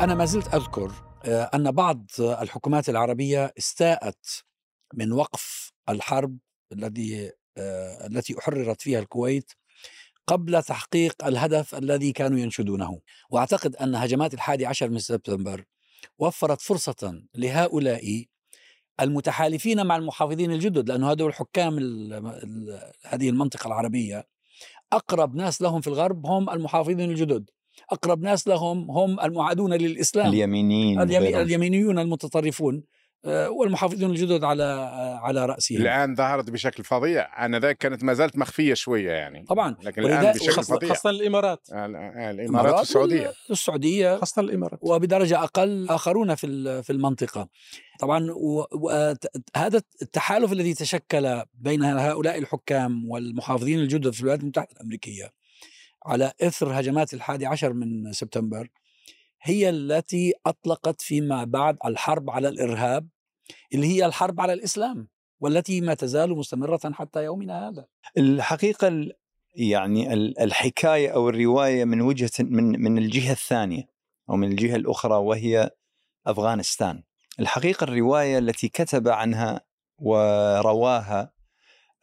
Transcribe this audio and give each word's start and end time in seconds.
أنا 0.00 0.14
ما 0.14 0.24
زلت 0.24 0.54
أذكر 0.54 0.92
آه، 1.24 1.50
أن 1.54 1.70
بعض 1.70 2.06
الحكومات 2.20 2.88
العربية 2.88 3.52
استاءت 3.58 4.26
من 4.94 5.12
وقف 5.12 5.72
الحرب 5.88 6.38
الذي 6.72 7.32
آه، 7.58 8.06
التي 8.06 8.38
أحررت 8.38 8.82
فيها 8.82 8.98
الكويت 8.98 9.52
قبل 10.26 10.62
تحقيق 10.62 11.24
الهدف 11.24 11.74
الذي 11.74 12.12
كانوا 12.12 12.38
ينشدونه. 12.38 13.00
وأعتقد 13.30 13.76
أن 13.76 13.94
هجمات 13.94 14.34
الحادي 14.34 14.66
عشر 14.66 14.88
من 14.88 14.98
سبتمبر 14.98 15.64
وفرت 16.18 16.60
فرصة 16.60 17.22
لهؤلاء 17.34 18.24
المتحالفين 19.00 19.86
مع 19.86 19.96
المحافظين 19.96 20.52
الجدد 20.52 20.88
لأنه 20.88 21.10
هذول 21.10 21.28
الحكام 21.28 21.78
هذه 23.06 23.28
المنطقة 23.28 23.66
العربية 23.66 24.26
أقرب 24.92 25.34
ناس 25.34 25.62
لهم 25.62 25.80
في 25.80 25.88
الغرب 25.88 26.26
هم 26.26 26.50
المحافظين 26.50 27.00
الجدد. 27.00 27.50
أقرب 27.90 28.22
ناس 28.22 28.48
لهم 28.48 28.90
هم 28.90 29.20
المعادون 29.20 29.74
للإسلام. 29.74 30.26
اليمينيين 30.26 31.00
اليمي 31.00 31.42
اليمينيون 31.42 31.98
المتطرفون 31.98 32.82
آه، 33.24 33.50
والمحافظون 33.50 34.10
الجدد 34.10 34.44
على 34.44 34.64
آه، 34.64 35.18
على 35.18 35.46
رأسهم. 35.46 35.78
الآن 35.78 36.14
ظهرت 36.14 36.50
بشكل 36.50 36.84
فظيع. 36.84 37.46
ذاك 37.46 37.78
كانت 37.78 38.04
ما 38.04 38.14
زالت 38.14 38.38
مخفية 38.38 38.74
شوية 38.74 39.10
يعني. 39.10 39.44
طبعا. 39.44 39.76
لكن 39.82 40.02
الآن 40.02 40.32
بشكل 40.32 40.52
خاصة 40.52 40.76
فظيع. 40.76 40.88
خاصة 40.88 41.10
الإمارات. 41.10 41.68
الإمارات 41.70 42.74
والسعودية. 42.74 43.32
السعودية. 43.50 44.16
خاصة 44.16 44.40
الإمارات. 44.40 44.78
وبدرجة 44.82 45.42
أقل 45.42 45.88
آخرون 45.88 46.34
في 46.34 46.82
في 46.82 46.90
المنطقة. 46.90 47.48
طبعا 47.98 48.34
هذا 49.56 49.82
التحالف 50.02 50.52
الذي 50.52 50.74
تشكل 50.74 51.42
بين 51.54 51.84
هؤلاء 51.84 52.38
الحكام 52.38 53.10
والمحافظين 53.10 53.78
الجدد 53.78 54.10
في 54.10 54.20
الولايات 54.20 54.40
المتحدة 54.40 54.68
الأمريكية 54.72 55.30
على 56.06 56.32
إثر 56.42 56.80
هجمات 56.80 57.14
الحادي 57.14 57.46
عشر 57.46 57.72
من 57.72 58.12
سبتمبر 58.12 58.68
هي 59.42 59.70
التي 59.70 60.32
أطلقت 60.46 61.00
فيما 61.00 61.44
بعد 61.44 61.76
الحرب 61.84 62.30
على 62.30 62.48
الإرهاب 62.48 63.08
اللي 63.74 63.86
هي 63.86 64.06
الحرب 64.06 64.40
على 64.40 64.52
الإسلام 64.52 65.08
والتي 65.40 65.80
ما 65.80 65.94
تزال 65.94 66.30
مستمرة 66.30 66.80
حتى 66.92 67.24
يومنا 67.24 67.68
هذا. 67.68 67.86
الحقيقة 68.18 69.08
يعني 69.54 70.12
الحكاية 70.14 71.10
أو 71.10 71.28
الرواية 71.28 71.84
من 71.84 72.00
وجهة 72.00 72.30
من 72.40 72.82
من 72.82 72.98
الجهة 72.98 73.32
الثانية 73.32 73.88
أو 74.30 74.36
من 74.36 74.50
الجهة 74.50 74.76
الأخرى 74.76 75.14
وهي 75.14 75.70
أفغانستان. 76.26 77.02
الحقيقة 77.40 77.84
الرواية 77.84 78.38
التي 78.38 78.68
كتب 78.68 79.08
عنها 79.08 79.60
ورواها 79.98 81.32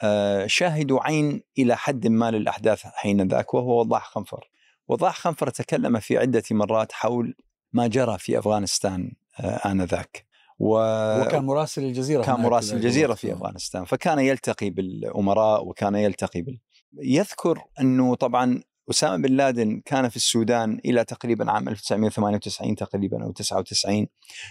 آه، 0.02 0.48
شاهد 0.48 0.92
عين 0.92 1.42
إلى 1.58 1.78
حد 1.78 2.08
ما 2.08 2.32
للأحداث 2.32 2.82
حين 2.86 3.28
ذاك 3.28 3.54
وهو 3.54 3.80
وضاح 3.80 4.10
خنفر. 4.12 4.50
وضاح 4.88 5.20
خنفر 5.20 5.50
تكلم 5.50 6.00
في 6.00 6.18
عدة 6.18 6.44
مرات 6.52 6.92
حول 6.92 7.36
ما 7.74 7.88
جرى 7.88 8.18
في 8.18 8.40
أفغانستان 8.40 9.12
آه، 9.40 9.72
آنذاك 9.72 10.28
و... 10.60 10.76
وكان 11.22 11.46
مراسل 11.46 11.84
الجزيرة 11.84 12.24
كان 12.24 12.40
مراسل 12.40 12.76
الجزيرة 12.76 13.14
في 13.14 13.34
أفغانستان 13.34 13.86
فكان 13.86 14.20
يلتقي 14.20 14.70
بالأمراء 14.70 15.68
وكان 15.68 15.96
يلتقي 15.96 16.42
بال... 16.42 16.60
يذكر 17.02 17.64
أنه 17.80 18.16
طبعا 18.16 18.62
أسامة 18.90 19.28
بن 19.28 19.36
لادن 19.36 19.82
كان 19.86 20.10
في 20.10 20.16
السودان 20.16 20.80
إلى 20.86 21.04
تقريبا 21.06 21.52
عام 21.52 21.70
1998 21.70 22.76
تقريبا 22.76 23.24
أو 23.24 23.32
99 23.32 24.08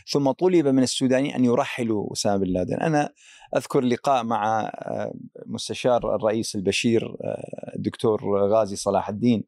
ثم 0.08 0.30
طلب 0.30 0.66
من 0.66 0.82
السودانيين 0.82 1.34
أن 1.34 1.44
يرحلوا 1.44 2.12
أسامة 2.12 2.36
بن 2.36 2.46
لادن. 2.46 2.76
أنا 2.76 3.12
أذكر 3.56 3.80
لقاء 3.80 4.24
مع 4.24 4.60
آه، 4.60 5.14
مستشار 5.46 6.14
الرئيس 6.14 6.54
البشير 6.54 7.16
آه، 7.24 7.72
الدكتور 7.76 8.48
غازي 8.48 8.76
صلاح 8.76 9.08
الدين 9.08 9.44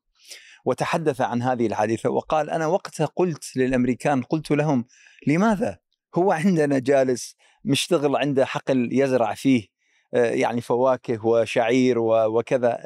وتحدث 0.64 1.20
عن 1.20 1.42
هذه 1.42 1.66
الحادثة 1.66 2.10
وقال 2.10 2.50
أنا 2.50 2.66
وقتها 2.66 3.06
قلت 3.06 3.56
للأمريكان 3.56 4.22
قلت 4.22 4.50
لهم 4.50 4.84
لماذا؟ 5.26 5.78
هو 6.14 6.32
عندنا 6.32 6.78
جالس 6.78 7.36
مشتغل 7.64 8.16
عنده 8.16 8.44
حقل 8.44 8.88
يزرع 8.92 9.34
فيه 9.34 9.78
آه، 10.14 10.30
يعني 10.30 10.60
فواكه 10.60 11.26
وشعير 11.26 11.98
وكذا. 11.98 12.78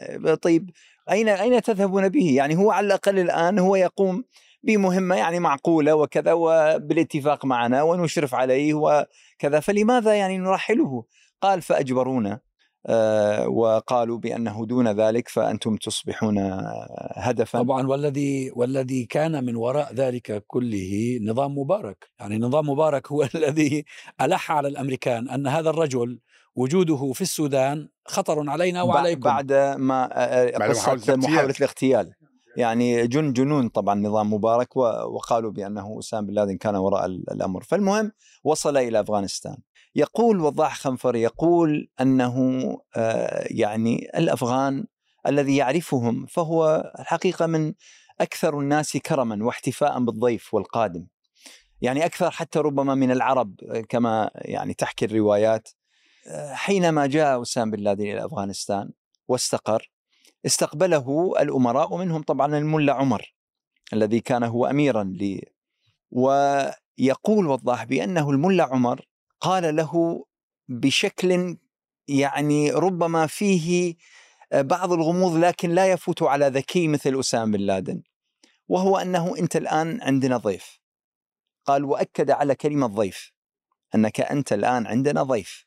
طيب 0.43 0.71
أين 1.11 1.29
أين 1.29 1.63
تذهبون 1.63 2.09
به؟ 2.09 2.35
يعني 2.37 2.57
هو 2.57 2.71
على 2.71 2.87
الأقل 2.87 3.19
الآن 3.19 3.59
هو 3.59 3.77
يقوم 3.77 4.25
بمهمة 4.63 5.15
يعني 5.15 5.39
معقولة 5.39 5.95
وكذا 5.95 6.33
وبالاتفاق 6.33 7.45
معنا 7.45 7.83
ونشرف 7.83 8.35
عليه 8.35 8.75
وكذا 8.75 9.61
فلماذا 9.61 10.15
يعني 10.15 10.39
نرحله؟ 10.39 11.05
قال 11.41 11.63
فأجبرونا 11.63 12.41
آه، 12.87 13.49
وقالوا 13.49 14.19
بأنه 14.19 14.67
دون 14.67 14.89
ذلك 14.89 15.29
فأنتم 15.29 15.77
تصبحون 15.77 16.39
هدفا. 17.17 17.59
طبعا 17.59 17.87
والذي 17.87 18.51
والذي 18.57 19.05
كان 19.05 19.45
من 19.45 19.57
وراء 19.57 19.95
ذلك 19.95 20.45
كله 20.47 21.19
نظام 21.23 21.59
مبارك، 21.59 22.11
يعني 22.21 22.39
نظام 22.39 22.69
مبارك 22.69 23.13
هو 23.13 23.23
الذي 23.35 23.85
ألح 24.21 24.53
على 24.53 24.69
الأمريكان 24.69 25.29
أن 25.29 25.47
هذا 25.47 25.71
الرجل 25.71 26.19
وجوده 26.55 27.13
في 27.13 27.21
السودان 27.21 27.89
خطر 28.07 28.51
علينا 28.51 28.83
وعليكم. 28.83 29.21
بعد 29.21 29.53
ما 29.79 30.05
آه، 30.13 30.47
آه، 30.47 30.69
قصة 30.69 31.17
محاولة 31.17 31.55
الاغتيال. 31.59 32.13
يعني 32.57 33.07
جن 33.07 33.33
جنون 33.33 33.69
طبعا 33.69 33.95
نظام 33.95 34.33
مبارك 34.33 34.77
وقالوا 34.77 35.51
بأنه 35.51 35.99
أسامة 35.99 36.27
بن 36.27 36.35
لادن 36.35 36.57
كان 36.57 36.77
وراء 36.77 37.07
الأمر، 37.07 37.63
فالمهم 37.63 38.13
وصل 38.45 38.77
إلى 38.77 39.01
أفغانستان. 39.01 39.57
يقول 39.95 40.41
وضاح 40.41 40.79
خنفر 40.79 41.17
يقول 41.17 41.89
أنه 42.01 42.37
آه، 42.97 43.47
يعني 43.51 44.09
الأفغان 44.17 44.85
الذي 45.27 45.57
يعرفهم 45.57 46.27
فهو 46.27 46.93
الحقيقة 46.99 47.47
من 47.47 47.75
أكثر 48.21 48.61
الناس 48.61 48.97
كرما 48.97 49.45
واحتفاء 49.45 50.05
بالضيف 50.05 50.55
والقادم. 50.55 51.07
يعني 51.81 52.05
أكثر 52.05 52.31
حتى 52.31 52.59
ربما 52.59 52.95
من 52.95 53.11
العرب 53.11 53.55
كما 53.89 54.31
يعني 54.35 54.75
تحكي 54.75 55.05
الروايات. 55.05 55.69
حينما 56.53 57.07
جاء 57.07 57.43
أسامة 57.43 57.77
بن 57.77 57.83
لادن 57.83 58.05
إلى 58.05 58.25
أفغانستان 58.25 58.91
واستقر 59.29 59.91
استقبله 60.47 61.33
الأمراء 61.41 61.95
ومنهم 61.95 62.23
طبعا 62.23 62.59
الملا 62.59 62.93
عمر 62.93 63.35
الذي 63.93 64.21
كان 64.21 64.43
هو 64.43 64.67
اميرا 64.67 65.05
ل 65.05 65.41
ويقول 66.11 67.47
وضاح 67.47 67.85
بأنه 67.85 68.31
الملا 68.31 68.65
عمر 68.65 69.07
قال 69.41 69.77
له 69.77 70.25
بشكل 70.69 71.57
يعني 72.09 72.71
ربما 72.71 73.27
فيه 73.27 73.95
بعض 74.53 74.93
الغموض 74.93 75.37
لكن 75.37 75.71
لا 75.71 75.93
يفوت 75.93 76.23
على 76.23 76.49
ذكي 76.49 76.89
مثل 76.89 77.21
أسامة 77.21 77.57
بن 77.59 77.65
لادن 77.65 78.03
وهو 78.69 78.97
أنه 78.97 79.39
أنت 79.39 79.57
الآن 79.57 80.03
عندنا 80.03 80.37
ضيف. 80.37 80.81
قال 81.65 81.85
وأكد 81.85 82.31
على 82.31 82.55
كلمة 82.55 82.87
ضيف 82.87 83.33
أنك 83.95 84.21
أنت 84.21 84.53
الآن 84.53 84.87
عندنا 84.87 85.23
ضيف. 85.23 85.67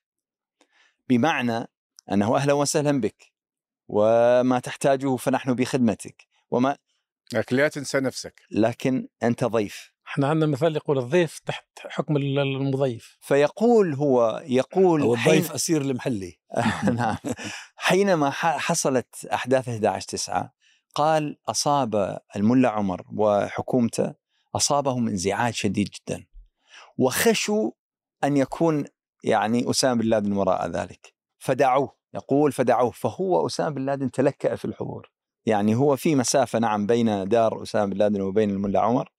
بمعنى 1.10 1.68
أنه 2.12 2.36
أهلا 2.36 2.54
وسهلا 2.54 3.02
بك 3.02 3.32
وما 3.88 4.60
تحتاجه 4.60 5.16
فنحن 5.16 5.54
بخدمتك 5.54 6.28
وما 6.52 6.78
لكن 7.34 7.56
لا 7.56 7.68
تنسى 7.68 8.00
نفسك. 8.00 8.42
لكن 8.52 9.08
أنت 9.24 9.44
ضيف. 9.44 9.92
إحنا 10.08 10.28
عندنا 10.28 10.52
مثال 10.52 10.76
يقول 10.76 10.98
الضيف 10.98 11.40
تحت 11.40 11.66
حكم 11.80 12.18
المضيف. 12.18 13.18
فيقول 13.22 13.94
هو 13.94 14.44
يقول 14.46 15.02
هو 15.02 15.14
الضيف 15.14 15.48
حين... 15.48 15.56
أسير 15.56 15.82
المحلي 15.82 16.40
نعم. 16.94 17.18
حينما 17.76 18.30
حصلت 18.30 19.26
أحداث 19.26 19.70
11 19.70 20.08
9 20.08 20.54
قال 20.96 21.38
أصاب 21.48 22.20
الملا 22.36 22.70
عمر 22.70 23.06
وحكومته 23.14 24.14
اصابهم 24.56 25.08
انزعاج 25.08 25.54
شديد 25.54 25.90
جدا 25.90 26.26
وخشوا 26.98 27.72
أن 28.24 28.38
يكون 28.38 28.86
يعني 29.26 29.70
أسامة 29.70 30.02
بن 30.02 30.10
لادن 30.10 30.32
وراء 30.32 30.68
ذلك. 30.68 31.14
فدعوه 31.40 31.96
يقول 32.14 32.52
فدعوه 32.52 32.92
فهو 32.92 33.48
أسامة 33.48 33.70
بن 33.70 33.86
لادن 33.86 34.12
تلكأ 34.12 34.56
في 34.56 34.66
الحضور. 34.66 35.12
يعني 35.46 35.76
هو 35.76 35.96
في 35.96 36.16
مسافة 36.16 36.60
نعم 36.60 36.86
بين 36.86 37.28
دار 37.28 37.64
أسامة 37.64 37.86
بن 37.86 37.98
لادن 37.98 38.22
وبين 38.22 38.50
الملا 38.50 38.80
عمر 38.80 39.10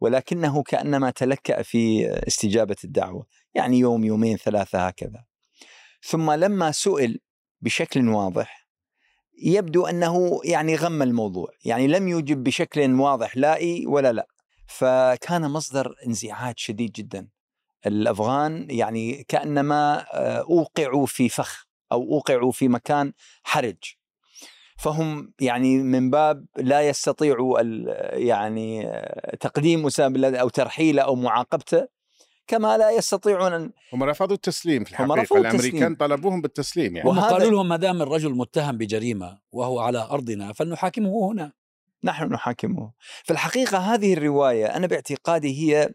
ولكنه 0.00 0.62
كأنما 0.62 1.10
تلكأ 1.10 1.62
في 1.62 2.06
استجابة 2.08 2.76
الدعوة. 2.84 3.26
يعني 3.54 3.78
يوم 3.78 4.04
يومين 4.04 4.36
ثلاثة 4.36 4.86
هكذا. 4.86 5.24
ثم 6.02 6.30
لما 6.32 6.72
سئل 6.72 7.20
بشكل 7.60 8.08
واضح 8.08 8.68
يبدو 9.42 9.86
أنه 9.86 10.40
يعني 10.44 10.76
غم 10.76 11.02
الموضوع. 11.02 11.48
يعني 11.64 11.86
لم 11.86 12.08
يجب 12.08 12.44
بشكل 12.44 12.92
واضح 12.92 13.36
لا 13.36 13.56
إي 13.56 13.86
ولا 13.86 14.12
لا. 14.12 14.26
فكان 14.66 15.50
مصدر 15.50 15.94
انزعاج 16.06 16.54
شديد 16.58 16.92
جدا. 16.92 17.28
الأفغان 17.86 18.66
يعني 18.70 19.24
كأنما 19.28 20.06
آه، 20.12 20.38
أوقعوا 20.38 21.06
في 21.06 21.28
فخ 21.28 21.64
أو 21.92 22.02
أوقعوا 22.02 22.52
في 22.52 22.68
مكان 22.68 23.12
حرج. 23.42 23.76
فهم 24.78 25.32
يعني 25.40 25.78
من 25.78 26.10
باب 26.10 26.46
لا 26.56 26.88
يستطيعوا 26.88 27.60
يعني 28.12 28.92
تقديم 29.40 29.86
أسامة 29.86 30.14
بن 30.14 30.20
لادن 30.20 30.36
أو 30.36 30.48
ترحيله 30.48 31.02
أو 31.02 31.14
معاقبته 31.14 31.88
كما 32.46 32.78
لا 32.78 32.90
يستطيعون 32.90 33.52
أن 33.52 33.70
هم 33.92 34.02
رفضوا 34.02 34.34
التسليم 34.34 34.84
في 34.84 34.90
الحقيقة. 34.90 35.14
رفضوا 35.14 35.40
الأمريكان 35.40 35.92
التسليم. 35.92 35.94
طلبوهم 35.94 36.40
بالتسليم 36.40 36.96
يعني. 36.96 37.10
هم 37.10 37.20
قالوا 37.20 37.50
لهم 37.50 37.68
ما 37.68 37.76
دام 37.76 38.02
الرجل 38.02 38.34
متهم 38.34 38.78
بجريمة 38.78 39.38
وهو 39.52 39.80
على 39.80 40.08
أرضنا 40.10 40.52
فلنحاكمه 40.52 41.32
هنا. 41.32 41.52
نحن 42.04 42.24
نحاكمه. 42.24 42.92
في 43.24 43.32
الحقيقة 43.32 43.78
هذه 43.78 44.14
الرواية 44.14 44.66
أنا 44.66 44.86
باعتقادي 44.86 45.60
هي 45.62 45.90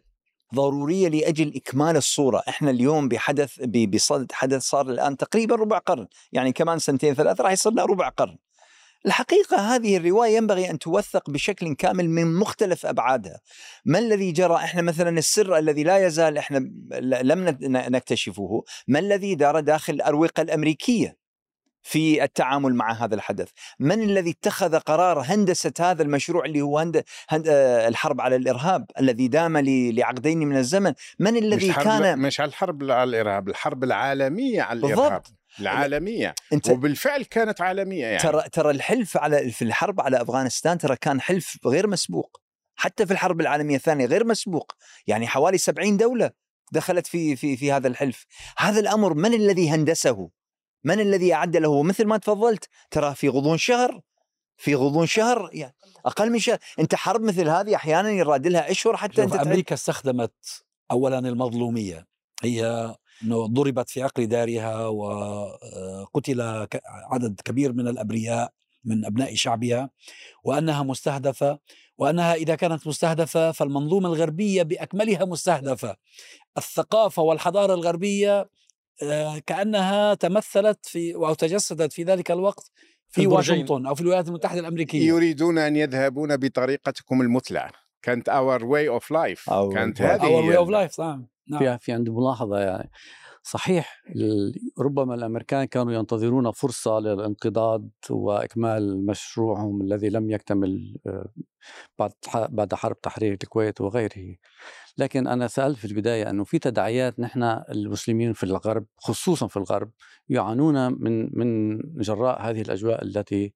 ضرورية 0.54 1.08
لأجل 1.08 1.52
إكمال 1.56 1.96
الصورة. 1.96 2.42
إحنا 2.48 2.70
اليوم 2.70 3.08
بحدث 3.08 3.60
بصدد 3.64 4.32
حدث 4.32 4.62
صار 4.62 4.90
الآن 4.90 5.16
تقريبا 5.16 5.54
ربع 5.54 5.78
قرن. 5.78 6.06
يعني 6.32 6.52
كمان 6.52 6.78
سنتين 6.78 7.14
ثلاثة 7.14 7.44
راح 7.44 7.52
يصير 7.52 7.72
لنا 7.72 7.84
ربع 7.84 8.08
قرن. 8.08 8.36
الحقيقة 9.06 9.56
هذه 9.56 9.96
الرواية 9.96 10.36
ينبغي 10.36 10.70
أن 10.70 10.78
توثق 10.78 11.30
بشكل 11.30 11.74
كامل 11.74 12.10
من 12.10 12.34
مختلف 12.34 12.86
أبعادها. 12.86 13.40
ما 13.84 13.98
الذي 13.98 14.32
جرى؟ 14.32 14.54
إحنا 14.54 14.82
مثلا 14.82 15.18
السر 15.18 15.58
الذي 15.58 15.82
لا 15.82 16.06
يزال 16.06 16.38
إحنا 16.38 16.58
ل- 17.00 17.28
لم 17.28 17.56
نكتشفه. 17.62 18.64
ما 18.88 18.98
الذي 18.98 19.34
دار 19.34 19.60
داخل 19.60 19.92
الأروقة 19.92 20.42
الأمريكية؟ 20.42 21.19
في 21.82 22.24
التعامل 22.24 22.74
مع 22.74 22.92
هذا 22.92 23.14
الحدث. 23.14 23.48
من 23.78 24.02
الذي 24.02 24.30
اتخذ 24.30 24.78
قرار 24.78 25.20
هندسة 25.20 25.72
هذا 25.80 26.02
المشروع 26.02 26.44
اللي 26.44 26.60
هو 26.60 26.78
هند... 26.78 27.04
هند... 27.28 27.48
آه، 27.48 27.88
الحرب 27.88 28.20
على 28.20 28.36
الإرهاب 28.36 28.86
الذي 28.98 29.28
دام 29.28 29.58
ل... 29.58 29.94
لعقدين 29.94 30.38
من 30.38 30.56
الزمن 30.56 30.94
من 31.18 31.36
الذي 31.36 31.68
مش 31.68 31.74
حرب 31.74 31.84
كان 31.84 32.18
مش 32.18 32.40
على 32.40 32.48
الحرب 32.48 32.90
على 32.90 33.04
الإرهاب 33.04 33.48
الحرب 33.48 33.84
العالمية 33.84 34.62
على 34.62 34.78
الإرهاب. 34.78 35.12
بالضبط. 35.12 35.32
العالمية. 35.60 36.34
أنت 36.52 36.70
وبالفعل 36.70 37.24
كانت 37.24 37.60
عالمية 37.60 38.06
يعني. 38.06 38.18
ترى 38.18 38.42
ترى 38.52 38.70
الحلف 38.70 39.16
على 39.16 39.50
في 39.50 39.62
الحرب 39.62 40.00
على 40.00 40.22
أفغانستان 40.22 40.78
ترى 40.78 40.96
كان 40.96 41.20
حلف 41.20 41.58
غير 41.66 41.86
مسبوق. 41.86 42.40
حتى 42.74 43.06
في 43.06 43.12
الحرب 43.12 43.40
العالمية 43.40 43.76
الثانية 43.76 44.06
غير 44.06 44.26
مسبوق. 44.26 44.72
يعني 45.06 45.26
حوالي 45.26 45.58
70 45.58 45.96
دولة 45.96 46.30
دخلت 46.72 47.06
في 47.06 47.36
في 47.36 47.56
في 47.56 47.72
هذا 47.72 47.88
الحلف. 47.88 48.26
هذا 48.58 48.80
الأمر 48.80 49.14
من 49.14 49.34
الذي 49.34 49.70
هندسه؟ 49.70 50.30
من 50.84 51.00
الذي 51.00 51.34
أعد 51.34 51.56
له؟ 51.56 51.82
مثل 51.82 52.04
ما 52.06 52.16
تفضلت. 52.16 52.68
ترى 52.90 53.14
في 53.14 53.28
غضون 53.28 53.58
شهر 53.58 54.00
في 54.56 54.74
غضون 54.74 55.06
شهر 55.06 55.50
يعني 55.52 55.74
أقل 56.06 56.30
من 56.30 56.38
شهر. 56.38 56.58
أنت 56.78 56.94
حرب 56.94 57.20
مثل 57.20 57.48
هذه 57.48 57.74
أحيانا 57.76 58.10
يراد 58.10 58.46
لها 58.46 58.70
أشهر 58.70 58.96
حتى 58.96 59.22
أنت 59.22 59.34
أمريكا 59.34 59.74
استخدمت 59.74 60.32
اولا 60.90 61.18
المظلومية. 61.18 62.06
هي 62.42 62.94
إنه 63.22 63.46
ضربت 63.46 63.90
في 63.90 64.02
عقر 64.02 64.24
دارها 64.24 64.86
وقتل 64.86 66.64
ك- 66.64 66.82
عدد 66.84 67.40
كبير 67.44 67.72
من 67.72 67.88
الأبرياء 67.88 68.52
من 68.84 69.04
أبناء 69.04 69.34
شعبها 69.34 69.90
وأنها 70.44 70.82
مستهدفة. 70.82 71.58
وأنها 71.98 72.34
إذا 72.34 72.54
كانت 72.54 72.86
مستهدفة 72.86 73.52
فالمنظومة 73.52 74.08
الغربية 74.08 74.62
بأكملها 74.62 75.24
مستهدفة. 75.24 75.96
الثقافة 76.58 77.22
والحضارة 77.22 77.74
الغربية 77.74 78.40
آه، 78.40 78.48
كأنها 79.46 80.14
تمثلت 80.14 80.86
في 80.86 81.14
أو 81.14 81.34
تجسدت 81.34 81.92
في 81.92 82.02
ذلك 82.02 82.30
الوقت 82.30 82.70
في. 83.08 83.26
واشنطن 83.26 83.86
أو 83.86 83.94
في 83.94 84.00
الولايات 84.00 84.28
المتحدة 84.28 84.60
الأمريكية. 84.60 85.08
يريدون 85.08 85.58
أن 85.58 85.76
يذهبون 85.76 86.36
بطريقتكم 86.36 87.20
المثلى. 87.20 87.70
كانت 88.02 88.28
our 88.28 88.64
way 88.64 88.88
of 88.88 89.10
life 89.10 89.50
Our 89.50 89.74
كانت 89.74 89.98
way- 89.98 90.02
هذه 90.02 90.22
our 90.22 90.44
way 90.44 90.56
of 90.56 90.68
life 90.68 91.00
نعم. 91.00 91.26
نعم. 91.50 91.58
في 91.60 91.78
في 91.78 91.92
عندي 91.92 92.10
ملاحظة 92.10 92.58
يعني 92.58 92.90
صحيح 93.42 94.02
ربما 94.78 95.14
الأمريكان 95.14 95.64
كانوا 95.64 95.92
ينتظرون 95.92 96.50
فرصة 96.50 96.98
للانقضاض 96.98 97.88
وإكمال 98.10 99.06
مشروعهم 99.06 99.80
الذي 99.82 100.08
لم 100.08 100.30
يكتمل 100.30 100.96
آه، 101.06 101.28
بعد 101.98 102.12
بعد 102.34 102.74
حرب 102.74 103.00
تحرير 103.00 103.32
الكويت 103.32 103.80
وغيره. 103.80 104.36
لكن 104.98 105.26
أنا 105.26 105.48
سألت 105.48 105.78
في 105.78 105.84
البداية 105.84 106.30
أنه 106.30 106.44
في 106.44 106.58
تداعيات 106.58 107.20
نحن 107.20 107.42
المسلمين 107.42 108.32
في 108.32 108.44
الغرب 108.44 108.86
خصوصا 108.98 109.46
في 109.46 109.56
الغرب 109.56 109.90
يعانون 110.28 111.02
من 111.02 111.38
من 111.38 111.78
جراء 112.00 112.42
هذه 112.42 112.60
الأجواء 112.60 113.04
التي 113.04 113.54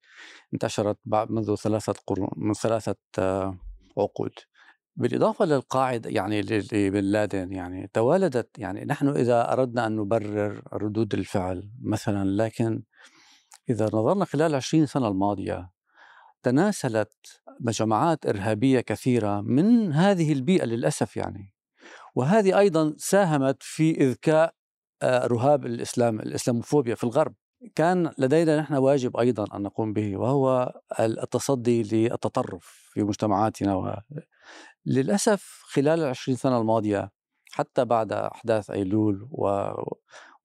انتشرت 0.53 0.97
بعد 1.05 1.31
منذ 1.31 1.55
ثلاثة 1.55 1.93
قرون 2.07 2.29
من 2.37 2.53
ثلاثة 2.53 2.95
آه، 3.19 3.57
عقود. 3.97 4.31
بالإضافة 4.95 5.45
للقاعدة 5.45 6.09
يعني 6.09 6.41
لبن 6.41 7.03
لادن 7.03 7.51
يعني 7.51 7.89
توالدت 7.93 8.59
يعني 8.59 8.85
نحن 8.85 9.07
إذا 9.07 9.53
أردنا 9.53 9.87
أن 9.87 9.95
نبرر 9.95 10.61
ردود 10.73 11.13
الفعل 11.13 11.69
مثلا 11.81 12.43
لكن 12.43 12.83
إذا 13.69 13.85
نظرنا 13.85 14.25
خلال 14.25 14.55
20 14.55 14.85
سنة 14.85 15.07
الماضية 15.07 15.69
تناسلت 16.43 17.41
جماعات 17.61 18.25
إرهابية 18.25 18.79
كثيرة 18.79 19.41
من 19.41 19.93
هذه 19.93 20.33
البيئة 20.33 20.65
للأسف 20.65 21.17
يعني 21.17 21.53
وهذه 22.15 22.59
أيضا 22.59 22.93
ساهمت 22.97 23.63
في 23.63 23.91
إذكاء 23.91 24.53
آه، 25.01 25.27
رهاب 25.27 25.65
الإسلام 25.65 26.19
الإسلاموفوبيا 26.19 26.95
في 26.95 27.03
الغرب 27.03 27.33
كان 27.75 28.11
لدينا 28.17 28.59
نحن 28.59 28.73
واجب 28.73 29.17
أيضا 29.17 29.45
أن 29.55 29.61
نقوم 29.61 29.93
به 29.93 30.17
وهو 30.17 30.73
التصدي 30.99 31.83
للتطرف 31.83 32.89
في 32.93 33.03
مجتمعاتنا. 33.03 34.01
للأسف 34.85 35.61
خلال 35.65 35.99
العشرين 35.99 36.37
سنة 36.37 36.57
الماضية 36.61 37.11
حتى 37.51 37.85
بعد 37.85 38.11
أحداث 38.13 38.69
أيلول. 38.71 39.27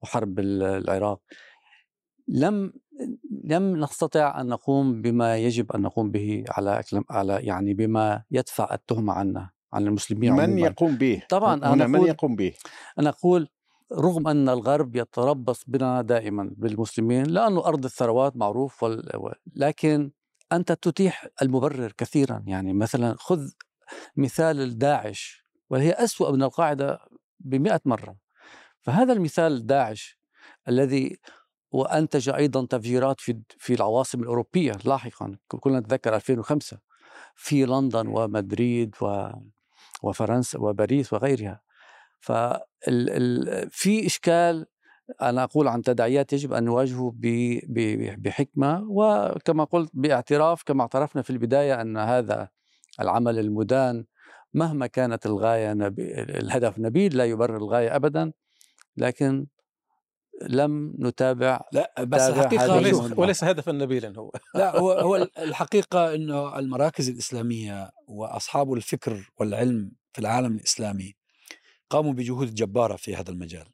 وحرب 0.03 0.39
ال- 0.39 0.63
العراق 0.63 1.21
لم 2.29 2.73
لم 3.45 3.77
نستطع 3.77 4.41
أن 4.41 4.47
نقوم 4.47 5.03
بما 5.03 5.37
يجب 5.37 5.73
أن 5.73 5.81
نقوم 5.83 6.11
به 6.11 6.45
على 6.49 6.83
أكلم- 6.83 7.05
على 7.11 7.35
يعني 7.43 7.75
بما 7.75 8.23
يدفع 8.31 8.75
التهمة 8.75 9.13
عنا 9.13 9.51
عن 9.73 9.87
المسلمين 9.87 10.33
من 10.33 10.41
عموما 10.41 10.67
يقوم 10.67 10.97
به 10.97 11.23
طبعاً 11.29 11.55
أنا 11.55 11.87
من 11.87 12.01
يقوم 12.07 12.37
به 12.37 12.53
أنا 12.99 13.09
أقول 13.09 13.49
رغم 13.93 14.29
أن 14.29 14.49
الغرب 14.49 14.97
يتربص 14.97 15.65
بنا 15.67 16.03
دائما 16.03 16.51
بالمسلمين 16.57 17.27
لأنه 17.27 17.67
أرض 17.67 17.85
الثروات 17.85 18.37
معروف 18.37 18.85
لكن 19.57 20.11
أنت 20.53 20.73
تتيح 20.73 21.27
المبرر 21.43 21.93
كثيرا 21.93 22.43
يعني 22.47 22.73
مثلا 22.73 23.15
خذ 23.19 23.51
مثال 24.17 24.79
داعش 24.79 25.45
وهي 25.71 25.93
أسوأ 25.93 26.31
من 26.31 26.43
القاعدة 26.43 26.99
بمئة 27.41 27.81
مرة. 27.85 28.17
فهذا 28.81 29.13
المثال 29.13 29.67
داعش 29.67 30.19
الذي 30.69 31.19
وأنتج 31.73 32.29
أيضا 32.29 32.67
تفجيرات 32.67 33.21
في 33.21 33.41
في 33.59 33.75
العواصم 33.75 34.21
الأوروبية 34.21 34.73
لاحقا 34.85 35.37
كلنا 35.49 35.81
نتذكر 35.81 36.15
2005 36.17 36.79
في 37.37 37.67
لندن 37.67 38.07
ومدريد 38.07 38.95
و 39.03 39.31
وفرنسا 40.03 40.59
وباريس 40.59 41.13
وغيرها. 41.13 41.61
ال 42.89 43.71
في 43.71 44.07
إشكال 44.07 44.67
أنا 45.23 45.45
أقول 45.45 45.69
عن 45.69 45.83
تداعيات 45.83 46.33
يجب 46.33 46.53
أن 46.53 46.65
نواجهه 46.65 47.13
بحكمة 48.19 48.87
وكما 48.89 49.65
قلت 49.65 49.91
باعتراف 49.95 50.63
كما 50.63 50.83
اعترفنا 50.83 51.23
في 51.23 51.31
البداية 51.31 51.81
أن 51.81 51.97
هذا 51.97 52.49
العمل 53.01 53.39
المدان 53.39 54.05
مهما 54.55 54.87
كانت 54.87 55.27
الغاية 55.27 55.73
نبي 55.73 56.21
الهدف 56.23 56.79
نبيل 56.79 57.17
لا 57.17 57.25
يبرر 57.25 57.57
الغاية 57.57 57.97
أبدا 57.97 58.33
لكن 58.97 59.47
لم 60.43 60.95
نتابع 60.99 61.61
لا 61.73 61.95
بس 62.05 62.21
هذه 62.21 62.71
وليس. 62.77 63.19
وليس 63.19 63.45
هدفا 63.45 63.73
نبيلا 63.73 64.13
هو 64.19 64.31
لا 64.55 64.79
هو 64.79 64.93
هو 64.93 65.17
الحقيقة 65.39 66.15
إنه 66.15 66.59
المراكز 66.59 67.09
الإسلامية 67.09 67.91
وأصحاب 68.09 68.73
الفكر 68.73 69.31
والعلم 69.37 69.93
في 70.13 70.19
العالم 70.21 70.57
الإسلامي 70.57 71.15
قاموا 71.91 72.13
بجهود 72.13 72.55
جبارة 72.55 72.97
في 72.97 73.17
هذا 73.17 73.31
المجال 73.31 73.67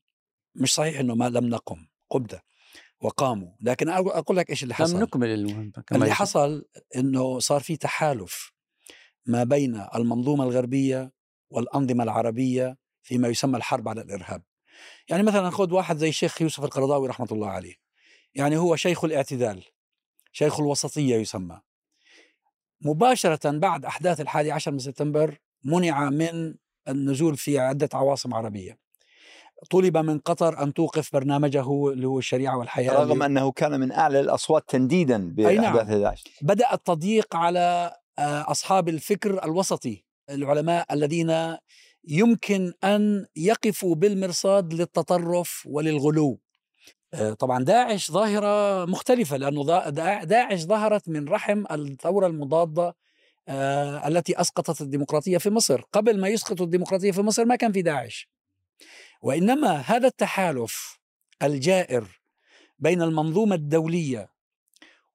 مش 0.55 0.75
صحيح 0.75 1.01
إنه 1.01 1.15
ما 1.15 1.29
لم 1.29 1.47
نقم 1.49 1.87
قمنا 2.11 2.41
وقاموا 3.01 3.53
لكن 3.61 3.87
أقول- 3.95 4.17
أقول 4.17 4.37
لك 4.37 4.51
إيش 4.51 4.63
اللي 4.63 4.75
لم 4.79 4.85
حصل 4.85 4.99
نكمل 5.01 5.29
المهمة 5.29 5.71
كما 5.71 5.85
اللي 5.93 6.07
يجب. 6.07 6.15
حصل 6.17 6.65
إنه 6.97 7.39
صار 7.39 7.61
في 7.61 7.77
تحالف 7.77 8.53
ما 9.27 9.45
بين 9.45 9.87
المنظومة 9.95 10.45
الغربية 10.45 11.13
والأنظمة 11.51 12.05
العربية 12.05 12.77
فيما 13.03 13.29
يسمى 13.29 13.57
الحرب 13.57 13.89
على 13.89 14.01
الإرهاب. 14.01 14.43
يعني 15.09 15.23
مثلا 15.23 15.51
خذ 15.51 15.73
واحد 15.73 15.97
زي 15.97 16.09
الشيخ 16.09 16.43
يوسف 16.43 16.65
القرضاوي 16.65 17.09
رحمة 17.09 17.29
الله 17.33 17.49
عليه. 17.49 17.75
يعني 18.35 18.57
هو 18.57 18.77
شيخ 18.77 19.05
الاعتدال 19.05 19.65
شيخ 20.33 20.61
الوسطية 20.61 21.17
يسمى. 21.17 21.61
مباشرة 22.81 23.59
بعد 23.59 23.85
أحداث 23.85 24.21
الحادي 24.21 24.53
عشر 24.53 24.71
من 24.71 24.79
سبتمبر 24.79 25.39
منع 25.65 26.11
من 26.11 26.55
النزول 26.89 27.37
في 27.37 27.59
عدة 27.59 27.89
عواصم 27.95 28.35
عربية. 28.35 28.79
طلب 29.71 29.97
من 29.97 30.19
قطر 30.19 30.63
أن 30.63 30.75
توقف 30.75 31.13
برنامجه 31.13 31.91
اللي 31.93 32.07
هو 32.07 32.19
الشريعة 32.19 32.59
والحياة 32.59 32.93
رغم 32.93 33.23
أنه 33.23 33.53
كان 33.53 33.81
من 33.81 33.93
أعلى 33.93 34.21
الأصوات 34.21 34.65
تنديدا 34.69 35.19
نعم. 35.19 35.35
بأحداث 35.35 35.89
11 35.89 36.31
بدأ 36.43 36.75
التضييق 36.75 37.37
على 37.37 37.97
آه، 38.19 38.51
أصحاب 38.51 38.89
الفكر 38.89 39.45
الوسطي 39.45 40.05
العلماء 40.31 40.95
الذين 40.95 41.57
يمكن 42.09 42.73
أن 42.85 43.27
يقفوا 43.37 43.95
بالمرصاد 43.95 44.75
للتطرف 44.75 45.63
وللغلو. 45.67 46.41
آه، 47.15 47.33
طبعا 47.33 47.65
داعش 47.65 48.11
لأنه 49.37 49.63
ضا- 49.65 49.89
داع- 49.89 50.25
داعش 50.25 50.61
ظهرت 50.61 51.09
من 51.09 51.29
رحم 51.29 51.65
الثورة 51.71 52.27
المضادة 52.27 52.97
آه، 53.49 54.09
التي 54.09 54.41
أسقطت 54.41 54.81
الديمقراطية 54.81 55.39
في 55.39 55.51
مصر. 55.51 55.81
قبل 55.93 56.21
ما 56.21 56.29
يسقطوا 56.29 56.67
الديمقراطية 56.67 57.11
في 57.13 57.23
مصر 57.23 57.45
ما 57.45 57.57
كان 57.57 57.73
في 57.73 57.83
داعش. 57.83 58.29
وإنما 59.23 59.77
هذا 59.77 60.09
التحالف 60.09 60.99
الجائر 61.43 62.21
بين 62.79 63.03
المنظومة 63.03 63.55
الدولية 63.55 64.29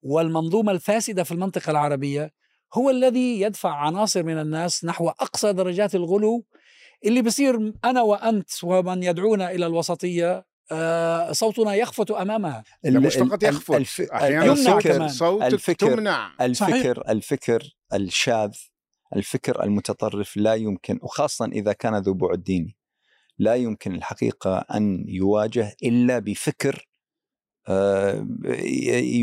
والمنظومة 0.02 0.72
الفاسدة 0.72 1.24
في 1.24 1.32
المنطقة 1.32 1.72
العربية 1.72 2.34
هو 2.74 2.90
الذي 2.90 3.42
يدفع 3.42 3.70
عناصر 3.76 4.24
من 4.24 4.40
الناس 4.40 4.86
نحو 4.86 5.10
أقصى 5.10 5.54
درجات 5.54 5.96
الغلو 5.96 6.46
اللي 7.06 7.22
بصير 7.22 7.74
أنا 7.86 8.02
وأنت 8.02 8.50
ومن 8.64 9.04
يدعونا 9.04 9.52
إلى 9.52 9.66
الوسطية 9.66 10.46
آه، 10.72 11.32
صوتنا 11.32 11.76
يخفت 11.76 12.12
أمامها. 12.12 12.64
مش 12.86 13.16
فقط 13.16 13.44
يخفت 13.44 13.76
الف- 13.76 14.02
أحيانا 14.02 14.80
كمان. 14.80 15.10
صوتك 15.10 15.44
الفكر- 15.46 15.94
تمنع. 15.96 16.36
الفكر 16.42 17.04
الفكر 17.10 17.76
الشاذ 17.94 18.52
الفكر 19.16 19.64
المتطرف 19.64 20.38
لا 20.38 20.54
يمكن 20.56 21.00
وخاصة 21.02 21.46
إذا 21.46 21.74
كان 21.74 21.96
ذو 21.96 22.14
بعد 22.14 22.44
ديني 22.44 22.78
لا 23.40 23.56
يمكن 23.56 23.96
الحقيقة 23.96 24.58
أن 24.76 25.06
يواجه 25.08 25.76
إلا 25.84 26.20
بفكر 26.20 26.88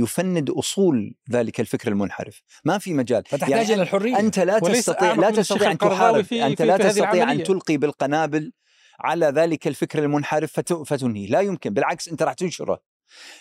يفند 0.01 0.51
أصول 0.51 1.15
ذلك 1.31 1.61
الفكر 1.61 1.89
المنحرف. 1.89 2.43
ما 2.65 2.79
في 2.79 2.95
مجال. 2.95 3.23
فتحتاج 3.25 3.51
يعني 3.51 3.75
إلى 3.75 3.83
الحرية. 3.83 4.19
أنت 4.19 4.39
لا 4.39 4.59
تستطيع 4.59 5.15
لا 5.15 5.31
تستطيع 5.31 5.71
القرضاوي 5.71 5.99
تحارب. 5.99 6.25
في- 6.25 6.47
أنت 6.47 6.59
في- 6.63 6.69
لا 6.69 6.77
تستطيع 6.77 7.13
العملية. 7.13 7.45
تلقي 7.45 7.77
بالقنابل 7.77 8.53
على 9.01 9.27
ذلك 9.27 9.67
الفكر 9.69 9.99
المنحرف 10.05 10.53
فت- 10.53 10.73
فتنهي 10.73 11.27
لا 11.27 11.41
يمكن. 11.41 11.71
بالعكس 11.75 12.09
أنت 12.09 12.23
راح 12.23 12.33
تنشره. 12.33 12.81